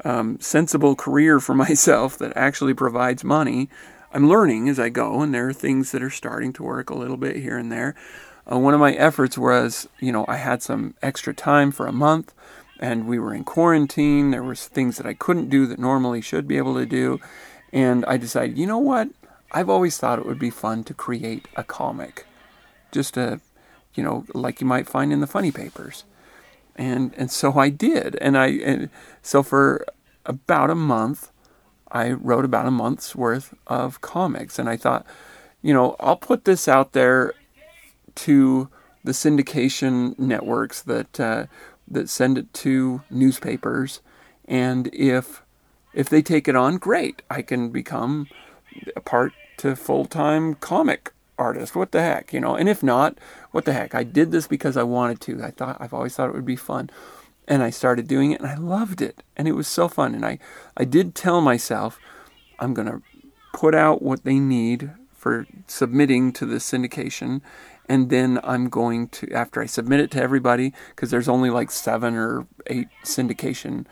um, 0.04 0.38
sensible 0.40 0.94
career 0.94 1.40
for 1.40 1.54
myself 1.66 2.18
that 2.18 2.36
actually 2.36 2.74
provides 2.74 3.24
money. 3.24 3.68
I'm 4.10 4.28
learning 4.28 4.68
as 4.70 4.80
I 4.80 4.88
go, 4.88 5.20
and 5.20 5.34
there 5.34 5.48
are 5.48 5.52
things 5.52 5.92
that 5.92 6.02
are 6.02 6.10
starting 6.10 6.52
to 6.54 6.62
work 6.62 6.88
a 6.88 6.96
little 6.96 7.18
bit 7.18 7.36
here 7.36 7.58
and 7.58 7.70
there. 7.70 7.94
Uh, 8.50 8.58
one 8.58 8.72
of 8.72 8.80
my 8.80 8.94
efforts 8.94 9.36
was, 9.36 9.86
you 10.00 10.10
know, 10.10 10.24
I 10.26 10.36
had 10.36 10.62
some 10.62 10.94
extra 11.02 11.34
time 11.34 11.70
for 11.70 11.86
a 11.86 11.92
month, 11.92 12.32
and 12.80 13.06
we 13.06 13.18
were 13.18 13.34
in 13.34 13.44
quarantine. 13.44 14.30
There 14.30 14.42
was 14.42 14.66
things 14.66 14.96
that 14.96 15.04
I 15.04 15.12
couldn't 15.12 15.50
do 15.50 15.66
that 15.66 15.78
normally 15.78 16.22
should 16.22 16.48
be 16.48 16.56
able 16.56 16.74
to 16.76 16.86
do, 16.86 17.20
and 17.70 18.02
I 18.06 18.16
decided, 18.16 18.56
you 18.56 18.66
know 18.66 18.78
what? 18.78 19.10
I've 19.50 19.70
always 19.70 19.96
thought 19.96 20.18
it 20.18 20.26
would 20.26 20.38
be 20.38 20.50
fun 20.50 20.84
to 20.84 20.94
create 20.94 21.48
a 21.56 21.64
comic, 21.64 22.26
just 22.92 23.16
a, 23.16 23.40
you 23.94 24.02
know, 24.02 24.24
like 24.34 24.60
you 24.60 24.66
might 24.66 24.88
find 24.88 25.12
in 25.12 25.20
the 25.20 25.26
funny 25.26 25.50
papers. 25.50 26.04
And 26.76 27.12
and 27.16 27.30
so 27.30 27.58
I 27.58 27.70
did, 27.70 28.16
and 28.16 28.38
I 28.38 28.46
and 28.46 28.90
so 29.20 29.42
for 29.42 29.84
about 30.26 30.70
a 30.70 30.76
month, 30.76 31.32
I 31.90 32.12
wrote 32.12 32.44
about 32.44 32.66
a 32.66 32.70
month's 32.70 33.16
worth 33.16 33.52
of 33.66 34.00
comics, 34.00 34.58
and 34.58 34.68
I 34.68 34.76
thought, 34.76 35.04
you 35.60 35.74
know, 35.74 35.96
I'll 35.98 36.16
put 36.16 36.44
this 36.44 36.68
out 36.68 36.92
there 36.92 37.34
to 38.14 38.68
the 39.02 39.12
syndication 39.12 40.16
networks 40.18 40.82
that 40.82 41.18
uh, 41.18 41.46
that 41.88 42.08
send 42.08 42.38
it 42.38 42.52
to 42.54 43.02
newspapers, 43.10 44.00
and 44.46 44.88
if 44.92 45.42
if 45.94 46.08
they 46.08 46.22
take 46.22 46.46
it 46.46 46.54
on, 46.54 46.76
great, 46.76 47.22
I 47.28 47.42
can 47.42 47.70
become 47.70 48.28
part 49.04 49.32
to 49.58 49.76
full 49.76 50.06
time 50.06 50.54
comic 50.54 51.12
artist. 51.38 51.76
What 51.76 51.92
the 51.92 52.02
heck, 52.02 52.32
you 52.32 52.40
know? 52.40 52.56
And 52.56 52.68
if 52.68 52.82
not, 52.82 53.18
what 53.52 53.64
the 53.64 53.72
heck? 53.72 53.94
I 53.94 54.02
did 54.02 54.32
this 54.32 54.46
because 54.46 54.76
I 54.76 54.82
wanted 54.82 55.20
to. 55.22 55.42
I 55.42 55.50
thought 55.50 55.76
I've 55.80 55.94
always 55.94 56.14
thought 56.14 56.28
it 56.28 56.34
would 56.34 56.44
be 56.44 56.56
fun. 56.56 56.90
And 57.46 57.62
I 57.62 57.70
started 57.70 58.06
doing 58.08 58.32
it 58.32 58.40
and 58.40 58.50
I 58.50 58.56
loved 58.56 59.00
it. 59.00 59.22
And 59.36 59.48
it 59.48 59.52
was 59.52 59.68
so 59.68 59.88
fun. 59.88 60.14
And 60.14 60.24
I, 60.24 60.38
I 60.76 60.84
did 60.84 61.14
tell 61.14 61.40
myself 61.40 61.98
I'm 62.58 62.74
going 62.74 62.88
to 62.88 63.02
put 63.54 63.74
out 63.74 64.02
what 64.02 64.24
they 64.24 64.38
need 64.38 64.90
for 65.14 65.46
submitting 65.66 66.32
to 66.34 66.46
the 66.46 66.56
syndication. 66.56 67.40
And 67.88 68.10
then 68.10 68.38
I'm 68.44 68.68
going 68.68 69.08
to, 69.08 69.32
after 69.32 69.62
I 69.62 69.66
submit 69.66 70.00
it 70.00 70.10
to 70.10 70.22
everybody, 70.22 70.74
because 70.90 71.10
there's 71.10 71.28
only 71.28 71.48
like 71.48 71.70
seven 71.70 72.14
or 72.14 72.46
eight 72.66 72.88
syndication 73.04 73.86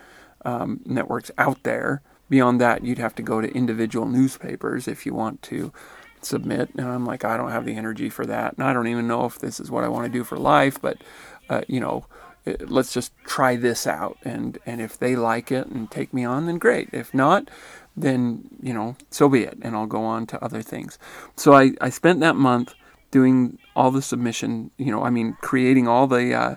um, 0.45 0.81
networks 0.85 1.31
out 1.37 1.63
there. 1.63 2.03
Beyond 2.29 2.59
that, 2.61 2.83
you'd 2.83 2.97
have 2.97 3.15
to 3.15 3.23
go 3.23 3.41
to 3.41 3.51
individual 3.53 4.05
newspapers 4.05 4.87
if 4.87 5.05
you 5.05 5.13
want 5.13 5.41
to 5.43 5.71
submit. 6.21 6.69
And 6.77 6.87
I'm 6.87 7.05
like, 7.05 7.23
I 7.23 7.37
don't 7.37 7.51
have 7.51 7.65
the 7.65 7.75
energy 7.75 8.09
for 8.09 8.25
that. 8.25 8.53
And 8.53 8.63
I 8.63 8.73
don't 8.73 8.87
even 8.87 9.07
know 9.07 9.25
if 9.25 9.39
this 9.39 9.59
is 9.59 9.71
what 9.71 9.83
I 9.83 9.87
want 9.87 10.05
to 10.05 10.11
do 10.11 10.23
for 10.23 10.37
life, 10.37 10.81
but, 10.81 10.97
uh, 11.49 11.61
you 11.67 11.79
know, 11.79 12.05
uh, 12.45 12.53
let's 12.61 12.93
just 12.93 13.13
try 13.23 13.55
this 13.55 13.87
out. 13.87 14.17
And, 14.23 14.57
and 14.65 14.81
if 14.81 14.97
they 14.97 15.15
like 15.15 15.51
it 15.51 15.67
and 15.67 15.89
take 15.89 16.13
me 16.13 16.25
on, 16.25 16.45
then 16.45 16.57
great. 16.57 16.89
If 16.91 17.13
not, 17.13 17.49
then, 17.95 18.49
you 18.61 18.73
know, 18.73 18.95
so 19.09 19.29
be 19.29 19.43
it. 19.43 19.57
And 19.61 19.75
I'll 19.75 19.87
go 19.87 20.03
on 20.03 20.27
to 20.27 20.43
other 20.43 20.61
things. 20.61 20.99
So 21.35 21.53
I, 21.53 21.71
I 21.81 21.89
spent 21.89 22.19
that 22.19 22.35
month 22.35 22.73
doing 23.09 23.57
all 23.75 23.91
the 23.91 24.01
submission, 24.01 24.71
you 24.77 24.91
know, 24.91 25.03
I 25.03 25.09
mean, 25.09 25.37
creating 25.41 25.87
all 25.87 26.07
the, 26.07 26.33
uh, 26.33 26.55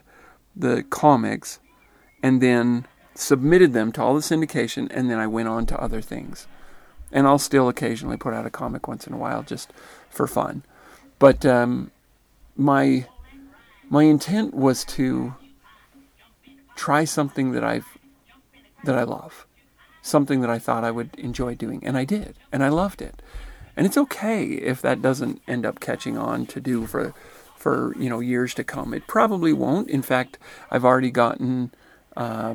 the 0.57 0.83
comics 0.91 1.61
and 2.23 2.43
then 2.43 2.87
submitted 3.21 3.73
them 3.73 3.93
to 3.93 4.03
all 4.03 4.15
the 4.15 4.21
syndication. 4.21 4.89
And 4.91 5.11
then 5.11 5.19
I 5.19 5.27
went 5.27 5.49
on 5.49 5.67
to 5.67 5.81
other 5.81 6.01
things 6.01 6.47
and 7.13 7.27
I'll 7.27 7.39
still 7.39 7.69
occasionally 7.69 8.17
put 8.17 8.35
out 8.35 8.47
a 8.47 8.51
comic 8.51 8.87
once 8.89 9.07
in 9.07 9.13
a 9.13 9.19
while 9.19 9.43
just 9.43 9.73
for 10.09 10.27
fun. 10.27 10.63
But 11.19 11.45
um, 11.45 11.91
my 12.57 13.07
my 13.89 14.05
intent 14.05 14.55
was 14.55 14.85
to 14.85 15.35
try 16.77 17.05
something 17.05 17.53
that 17.53 17.65
I've 17.65 17.99
that 18.85 18.97
I 18.97 19.03
love, 19.03 19.47
something 20.03 20.41
that 20.41 20.51
I 20.51 20.59
thought 20.59 20.85
I 20.85 20.91
would 20.91 21.15
enjoy 21.17 21.55
doing, 21.55 21.85
and 21.85 21.99
I 21.99 22.05
did, 22.05 22.37
and 22.53 22.63
I 22.63 22.69
loved 22.69 23.03
it. 23.03 23.21
And 23.77 23.87
it's 23.87 23.99
okay 23.99 24.45
if 24.45 24.81
that 24.83 25.03
doesn't 25.03 25.43
end 25.47 25.67
up 25.67 25.81
catching 25.81 26.17
on 26.17 26.47
to 26.47 26.61
do 26.61 26.87
for 26.87 27.15
for 27.57 27.95
you 27.99 28.09
know 28.09 28.21
years 28.21 28.55
to 28.55 28.65
come. 28.65 28.95
It 28.95 29.07
probably 29.07 29.53
won't. 29.53 29.91
In 29.91 30.03
fact, 30.03 30.39
I've 30.71 30.85
already 30.85 31.11
gotten 31.11 31.73
uh, 32.17 32.55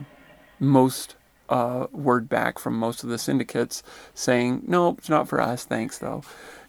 most 0.65 1.15
uh, 1.49 1.87
word 1.91 2.27
back 2.27 2.59
from 2.59 2.77
most 2.77 3.03
of 3.03 3.09
the 3.09 3.17
syndicates 3.17 3.83
saying, 4.13 4.63
"No, 4.67 4.95
it's 4.97 5.09
not 5.09 5.27
for 5.27 5.39
us. 5.39 5.63
Thanks, 5.63 5.97
though." 5.97 6.23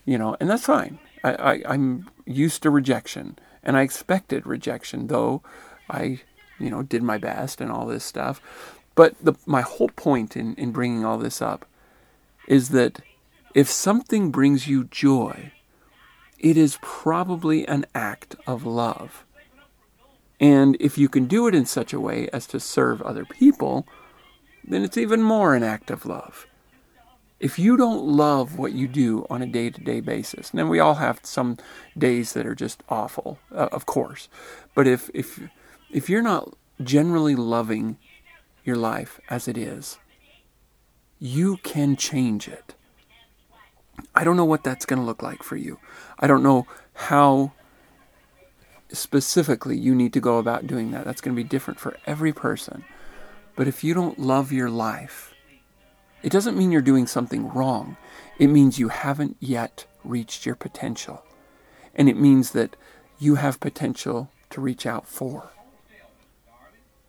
You 0.05 0.19
know, 0.19 0.37
and 0.41 0.49
that's 0.49 0.65
fine. 0.67 0.99
I, 1.25 1.33
I, 1.33 1.63
I'm 1.67 2.09
used 2.25 2.63
to 2.63 2.71
rejection, 2.71 3.39
and 3.63 3.77
I 3.77 3.83
expected 3.83 4.47
rejection, 4.47 5.09
though 5.09 5.43
I, 5.91 6.21
you 6.59 6.71
know, 6.71 6.83
did 6.83 7.03
my 7.03 7.19
best 7.19 7.61
and 7.61 7.71
all 7.71 7.87
this 7.87 8.05
stuff. 8.05 8.41
But 8.95 9.15
the, 9.23 9.35
my 9.45 9.63
whole 9.63 9.91
point 9.91 10.37
in, 10.37 10.55
in 10.55 10.73
bringing 10.73 11.05
all 11.05 11.19
this 11.19 11.43
up 11.43 11.67
is 12.49 12.71
that 12.71 13.01
if 13.55 13.69
something 13.69 14.31
brings 14.31 14.69
you 14.69 14.85
joy, 14.85 15.53
it 16.39 16.57
is 16.57 16.79
probably 16.81 17.67
an 17.67 17.87
act 17.95 18.37
of 18.47 18.65
love. 18.65 19.26
And 20.40 20.77
if 20.81 20.99
you 20.99 21.09
can 21.09 21.27
do 21.27 21.46
it 21.46 21.55
in 21.55 21.66
such 21.66 21.92
a 21.92 22.01
way 22.01 22.29
as 22.33 22.46
to 22.49 22.61
serve 22.61 23.01
other 23.03 23.25
people, 23.25 23.87
then 24.64 24.83
it's 24.83 24.99
even 24.99 25.22
more 25.22 25.55
an 25.55 25.62
act 25.62 25.90
of 25.90 26.05
love. 26.05 26.46
If 27.38 27.59
you 27.59 27.77
don't 27.77 28.07
love 28.07 28.59
what 28.59 28.72
you 28.72 28.88
do 28.88 29.27
on 29.29 29.42
a 29.42 29.46
day 29.46 29.70
to 29.70 29.81
day 29.81 30.01
basis, 30.01 30.53
and 30.53 30.70
we 30.70 30.81
all 30.81 30.94
have 30.94 31.20
some 31.22 31.59
days 31.96 32.33
that 32.33 32.46
are 32.46 32.55
just 32.55 32.83
awful, 32.88 33.38
uh, 33.53 33.68
of 33.72 33.87
course, 33.87 34.29
but 34.75 34.87
if, 34.87 35.11
if, 35.12 35.40
if 35.90 36.09
you're 36.09 36.22
not 36.22 36.55
generally 36.83 37.35
loving 37.35 37.99
your 38.64 38.77
life 38.77 39.20
as 39.29 39.49
it 39.49 39.57
is, 39.59 39.99
you 41.18 41.59
can 41.59 41.96
change 41.96 42.49
it. 42.49 42.75
I 44.14 44.25
don't 44.25 44.37
know 44.37 44.44
what 44.44 44.64
that's 44.64 44.87
going 44.87 44.99
to 44.99 45.07
look 45.07 45.22
like 45.22 45.42
for 45.42 45.57
you. 45.57 45.79
I 46.18 46.27
don't 46.27 46.42
know 46.42 46.66
how 46.94 47.53
specifically 48.92 49.77
you 49.77 49.94
need 49.94 50.12
to 50.12 50.20
go 50.20 50.38
about 50.38 50.66
doing 50.66 50.90
that. 50.92 51.05
That's 51.05 51.20
going 51.20 51.37
to 51.37 51.42
be 51.42 51.49
different 51.49 51.81
for 51.81 51.96
every 52.07 52.33
person. 52.33 52.85
But 53.55 53.68
if 53.68 53.83
you 53.83 53.94
don't 53.94 54.18
love 54.18 54.53
your 54.53 54.70
life, 54.70 55.35
it 56.22 56.31
doesn't 56.31 56.57
mean 56.57 56.70
you're 56.70 56.83
doing 56.83 57.07
something 57.07 57.49
wrong. 57.49 57.96
It 58.38 58.49
means 58.49 58.79
you 58.79 58.88
haven't 58.88 59.37
yet 59.40 59.87
reached 60.05 60.46
your 60.46 60.55
potential. 60.55 61.25
And 61.94 62.09
it 62.09 62.16
means 62.16 62.51
that 62.51 62.77
you 63.18 63.37
have 63.37 63.61
potential 63.61 64.31
to 64.51 64.61
reach 64.61 64.87
out 64.87 65.07
for. 65.07 65.51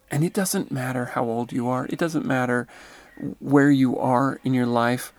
And 0.10 0.24
it 0.24 0.34
doesn't 0.34 0.72
matter 0.72 1.06
how 1.06 1.26
old 1.26 1.52
you 1.52 1.68
are, 1.68 1.86
it 1.88 2.00
doesn't 2.00 2.26
matter 2.26 2.68
where 3.40 3.72
you 3.72 3.98
are 3.98 4.40
in 4.44 4.54
your 4.54 4.66
life. 4.66 5.14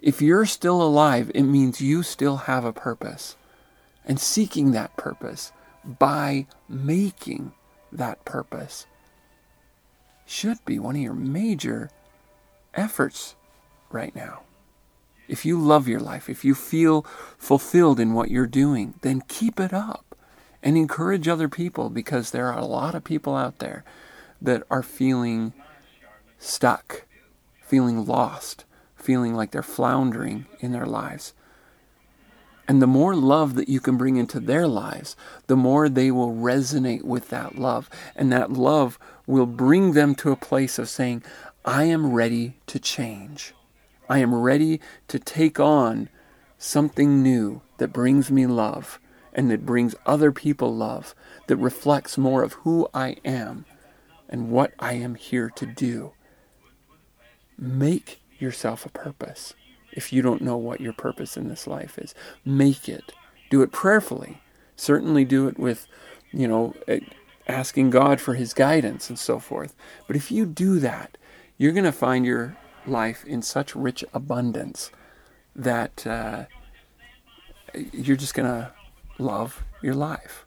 If 0.00 0.20
you're 0.20 0.44
still 0.44 0.82
alive, 0.82 1.30
it 1.34 1.44
means 1.44 1.80
you 1.80 2.02
still 2.02 2.36
have 2.38 2.64
a 2.64 2.72
purpose. 2.72 3.36
And 4.04 4.20
seeking 4.20 4.72
that 4.72 4.96
purpose 4.98 5.50
by 5.86 6.46
making 6.68 7.52
that 7.92 8.24
purpose 8.24 8.86
should 10.26 10.64
be 10.64 10.78
one 10.78 10.96
of 10.96 11.02
your 11.02 11.14
major 11.14 11.90
efforts 12.74 13.36
right 13.90 14.14
now. 14.14 14.42
If 15.28 15.44
you 15.44 15.58
love 15.58 15.88
your 15.88 16.00
life, 16.00 16.28
if 16.28 16.44
you 16.44 16.54
feel 16.54 17.02
fulfilled 17.38 17.98
in 17.98 18.12
what 18.12 18.30
you're 18.30 18.46
doing, 18.46 18.94
then 19.02 19.22
keep 19.28 19.58
it 19.58 19.72
up 19.72 20.16
and 20.62 20.76
encourage 20.76 21.28
other 21.28 21.48
people 21.48 21.90
because 21.90 22.30
there 22.30 22.48
are 22.48 22.58
a 22.58 22.64
lot 22.64 22.94
of 22.94 23.04
people 23.04 23.36
out 23.36 23.58
there 23.58 23.84
that 24.40 24.62
are 24.70 24.82
feeling 24.82 25.52
stuck, 26.38 27.04
feeling 27.62 28.04
lost, 28.04 28.64
feeling 28.96 29.34
like 29.34 29.50
they're 29.50 29.62
floundering 29.62 30.46
in 30.60 30.72
their 30.72 30.86
lives. 30.86 31.34
And 32.66 32.80
the 32.80 32.86
more 32.86 33.14
love 33.14 33.54
that 33.56 33.68
you 33.68 33.80
can 33.80 33.96
bring 33.96 34.16
into 34.16 34.40
their 34.40 34.66
lives, 34.66 35.16
the 35.48 35.56
more 35.56 35.88
they 35.88 36.10
will 36.10 36.32
resonate 36.32 37.02
with 37.02 37.28
that 37.28 37.58
love. 37.58 37.90
And 38.16 38.32
that 38.32 38.52
love 38.52 38.98
will 39.26 39.46
bring 39.46 39.92
them 39.92 40.14
to 40.16 40.32
a 40.32 40.36
place 40.36 40.78
of 40.78 40.88
saying, 40.88 41.22
I 41.64 41.84
am 41.84 42.12
ready 42.12 42.56
to 42.68 42.78
change. 42.78 43.54
I 44.08 44.18
am 44.18 44.34
ready 44.34 44.80
to 45.08 45.18
take 45.18 45.60
on 45.60 46.08
something 46.58 47.22
new 47.22 47.60
that 47.78 47.92
brings 47.92 48.30
me 48.30 48.46
love 48.46 48.98
and 49.32 49.50
that 49.50 49.66
brings 49.66 49.94
other 50.06 50.30
people 50.30 50.74
love, 50.74 51.14
that 51.48 51.56
reflects 51.56 52.16
more 52.16 52.42
of 52.42 52.52
who 52.54 52.88
I 52.94 53.16
am 53.24 53.64
and 54.28 54.50
what 54.50 54.72
I 54.78 54.94
am 54.94 55.16
here 55.16 55.50
to 55.50 55.66
do. 55.66 56.12
Make 57.58 58.22
yourself 58.38 58.86
a 58.86 58.90
purpose 58.90 59.54
if 59.94 60.12
you 60.12 60.22
don't 60.22 60.42
know 60.42 60.56
what 60.56 60.80
your 60.80 60.92
purpose 60.92 61.36
in 61.36 61.48
this 61.48 61.66
life 61.66 61.98
is. 61.98 62.14
Make 62.44 62.88
it. 62.88 63.12
Do 63.50 63.62
it 63.62 63.72
prayerfully. 63.72 64.40
Certainly 64.76 65.24
do 65.24 65.48
it 65.48 65.58
with, 65.58 65.86
you 66.32 66.48
know, 66.48 66.74
eh, 66.88 67.00
asking 67.46 67.90
God 67.90 68.20
for 68.20 68.34
his 68.34 68.52
guidance 68.52 69.08
and 69.08 69.18
so 69.18 69.38
forth. 69.38 69.74
But 70.06 70.16
if 70.16 70.32
you 70.32 70.46
do 70.46 70.78
that, 70.80 71.16
you're 71.56 71.72
going 71.72 71.84
to 71.84 71.92
find 71.92 72.26
your 72.26 72.56
life 72.86 73.24
in 73.24 73.42
such 73.42 73.76
rich 73.76 74.04
abundance 74.12 74.90
that 75.54 76.06
uh, 76.06 76.44
you're 77.92 78.16
just 78.16 78.34
going 78.34 78.48
to 78.48 78.72
love 79.18 79.62
your 79.80 79.94
life. 79.94 80.44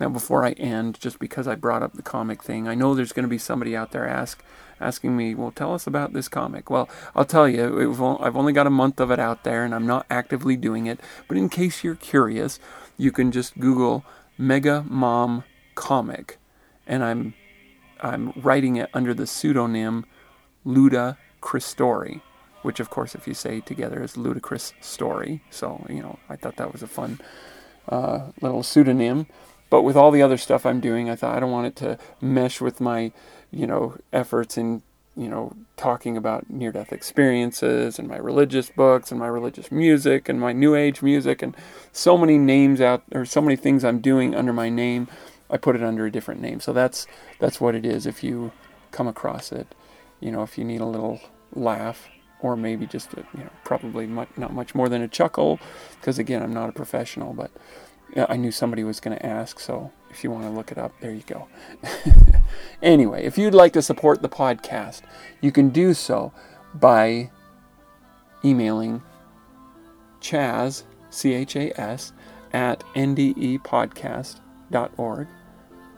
Now, 0.00 0.08
before 0.08 0.44
I 0.44 0.52
end, 0.52 1.00
just 1.00 1.18
because 1.18 1.46
I 1.46 1.54
brought 1.54 1.82
up 1.82 1.94
the 1.94 2.02
comic 2.02 2.42
thing, 2.42 2.66
I 2.66 2.74
know 2.74 2.94
there's 2.94 3.12
going 3.12 3.24
to 3.24 3.28
be 3.28 3.38
somebody 3.38 3.76
out 3.76 3.92
there 3.92 4.06
ask, 4.06 4.42
asking 4.80 5.16
me, 5.16 5.34
"Well, 5.34 5.50
tell 5.50 5.74
us 5.74 5.86
about 5.86 6.12
this 6.12 6.28
comic." 6.28 6.70
Well, 6.70 6.88
I'll 7.14 7.24
tell 7.24 7.48
you, 7.48 7.92
I've 8.20 8.36
only 8.36 8.52
got 8.52 8.66
a 8.66 8.70
month 8.70 9.00
of 9.00 9.10
it 9.10 9.18
out 9.18 9.44
there, 9.44 9.64
and 9.64 9.74
I'm 9.74 9.86
not 9.86 10.06
actively 10.10 10.56
doing 10.56 10.86
it. 10.86 11.00
But 11.28 11.36
in 11.36 11.48
case 11.48 11.84
you're 11.84 11.94
curious, 11.94 12.58
you 12.96 13.12
can 13.12 13.32
just 13.32 13.58
Google 13.58 14.04
Mega 14.38 14.84
Mom 14.88 15.44
comic, 15.74 16.38
and 16.86 17.04
I'm 17.04 17.34
I'm 18.00 18.32
writing 18.36 18.76
it 18.76 18.90
under 18.92 19.14
the 19.14 19.26
pseudonym 19.26 20.04
Luda 20.66 21.16
Christori, 21.40 22.20
which 22.62 22.80
of 22.80 22.90
course, 22.90 23.14
if 23.14 23.26
you 23.26 23.34
say 23.34 23.60
together, 23.60 24.02
is 24.02 24.16
ludicrous 24.16 24.72
story. 24.80 25.42
So 25.50 25.86
you 25.88 26.02
know, 26.02 26.18
I 26.28 26.36
thought 26.36 26.56
that 26.56 26.72
was 26.72 26.82
a 26.82 26.86
fun 26.86 27.20
uh, 27.88 28.30
little 28.40 28.62
pseudonym. 28.62 29.26
But 29.70 29.82
with 29.82 29.96
all 29.96 30.10
the 30.10 30.22
other 30.22 30.36
stuff 30.36 30.66
I'm 30.66 30.80
doing, 30.80 31.10
I 31.10 31.16
thought 31.16 31.36
I 31.36 31.40
don't 31.40 31.50
want 31.50 31.66
it 31.66 31.76
to 31.76 31.98
mesh 32.20 32.60
with 32.60 32.80
my, 32.80 33.12
you 33.50 33.66
know, 33.66 33.96
efforts 34.12 34.56
in, 34.56 34.82
you 35.16 35.28
know, 35.28 35.54
talking 35.76 36.16
about 36.16 36.48
near 36.50 36.70
death 36.70 36.92
experiences 36.92 37.98
and 37.98 38.08
my 38.08 38.16
religious 38.16 38.70
books 38.70 39.10
and 39.10 39.18
my 39.18 39.26
religious 39.26 39.72
music 39.72 40.28
and 40.28 40.40
my 40.40 40.52
new 40.52 40.74
age 40.74 41.02
music 41.02 41.42
and 41.42 41.56
so 41.92 42.16
many 42.16 42.38
names 42.38 42.80
out 42.80 43.02
or 43.12 43.24
so 43.24 43.40
many 43.40 43.56
things 43.56 43.84
I'm 43.84 44.00
doing 44.00 44.34
under 44.34 44.52
my 44.52 44.68
name. 44.68 45.08
I 45.50 45.56
put 45.56 45.76
it 45.76 45.82
under 45.82 46.06
a 46.06 46.12
different 46.12 46.40
name. 46.40 46.60
So 46.60 46.72
that's 46.72 47.06
that's 47.38 47.60
what 47.60 47.74
it 47.74 47.84
is 47.84 48.06
if 48.06 48.22
you 48.22 48.52
come 48.90 49.08
across 49.08 49.50
it. 49.50 49.74
You 50.20 50.30
know, 50.30 50.42
if 50.42 50.56
you 50.56 50.64
need 50.64 50.80
a 50.80 50.86
little 50.86 51.20
laugh 51.54 52.08
or 52.44 52.56
maybe 52.56 52.86
just 52.86 53.12
a, 53.14 53.24
you 53.36 53.44
know 53.44 53.50
probably 53.64 54.06
much, 54.06 54.28
not 54.36 54.52
much 54.52 54.74
more 54.74 54.88
than 54.88 55.02
a 55.02 55.08
chuckle 55.08 55.58
because 55.98 56.18
again 56.18 56.42
I'm 56.42 56.52
not 56.52 56.68
a 56.68 56.72
professional 56.72 57.32
but 57.32 57.50
I 58.16 58.36
knew 58.36 58.52
somebody 58.52 58.84
was 58.84 59.00
going 59.00 59.16
to 59.16 59.26
ask, 59.26 59.58
so 59.58 59.90
if 60.10 60.22
you 60.22 60.30
want 60.30 60.44
to 60.44 60.50
look 60.50 60.70
it 60.70 60.78
up, 60.78 60.92
there 61.00 61.10
you 61.10 61.24
go. 61.26 61.48
anyway, 62.82 63.24
if 63.24 63.36
you'd 63.36 63.54
like 63.54 63.72
to 63.72 63.82
support 63.82 64.22
the 64.22 64.28
podcast, 64.28 65.02
you 65.40 65.50
can 65.50 65.70
do 65.70 65.94
so 65.94 66.32
by 66.74 67.32
emailing 68.44 69.02
Chas, 70.20 70.84
C 71.10 71.32
H 71.32 71.56
A 71.56 71.80
S, 71.80 72.12
at 72.52 72.84
ndepodcast.org, 72.94 75.26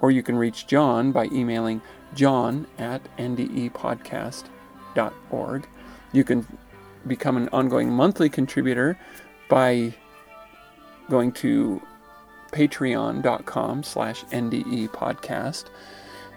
or 0.00 0.10
you 0.10 0.22
can 0.22 0.36
reach 0.36 0.66
John 0.66 1.12
by 1.12 1.26
emailing 1.26 1.82
john 2.14 2.66
at 2.78 3.02
ndepodcast.org. 3.18 5.68
You 6.12 6.24
can 6.24 6.46
become 7.06 7.36
an 7.36 7.48
ongoing 7.52 7.90
monthly 7.90 8.28
contributor 8.28 8.98
by 9.48 9.94
going 11.08 11.30
to 11.32 11.80
patreon.com 12.56 13.82
slash 13.82 14.24
NDE 14.24 14.88
podcast. 14.88 15.66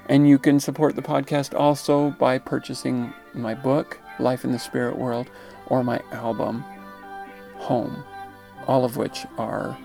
And 0.08 0.28
you 0.28 0.38
can 0.38 0.60
support 0.60 0.96
the 0.98 1.02
podcast 1.02 1.58
also 1.58 2.10
by 2.12 2.38
purchasing 2.40 3.14
my 3.34 3.54
book, 3.54 4.00
Life 4.20 4.44
in 4.44 4.52
the 4.52 4.60
Spirit 4.60 4.98
World, 4.98 5.30
or 5.68 5.82
my 5.82 6.02
album, 6.12 6.66
Home, 7.56 8.04
all 8.68 8.84
of 8.84 8.98
which 8.98 9.26
are 9.38 9.78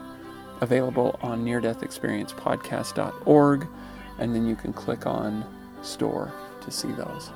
available 0.61 1.19
on 1.23 1.45
Near 1.45 1.61
Death 1.61 1.85
Experience 1.85 2.33
Podcast.org. 2.33 3.69
And 4.19 4.35
then 4.35 4.47
you 4.47 4.57
can 4.57 4.73
click 4.73 5.07
on 5.07 5.45
store 5.83 6.33
to 6.63 6.71
see 6.71 6.91
those. 6.93 7.31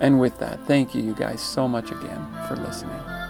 And 0.00 0.20
with 0.20 0.38
that, 0.38 0.64
thank 0.66 0.94
you, 0.94 1.02
you 1.02 1.14
guys, 1.14 1.40
so 1.40 1.66
much 1.66 1.90
again 1.90 2.26
for 2.46 2.56
listening. 2.56 3.23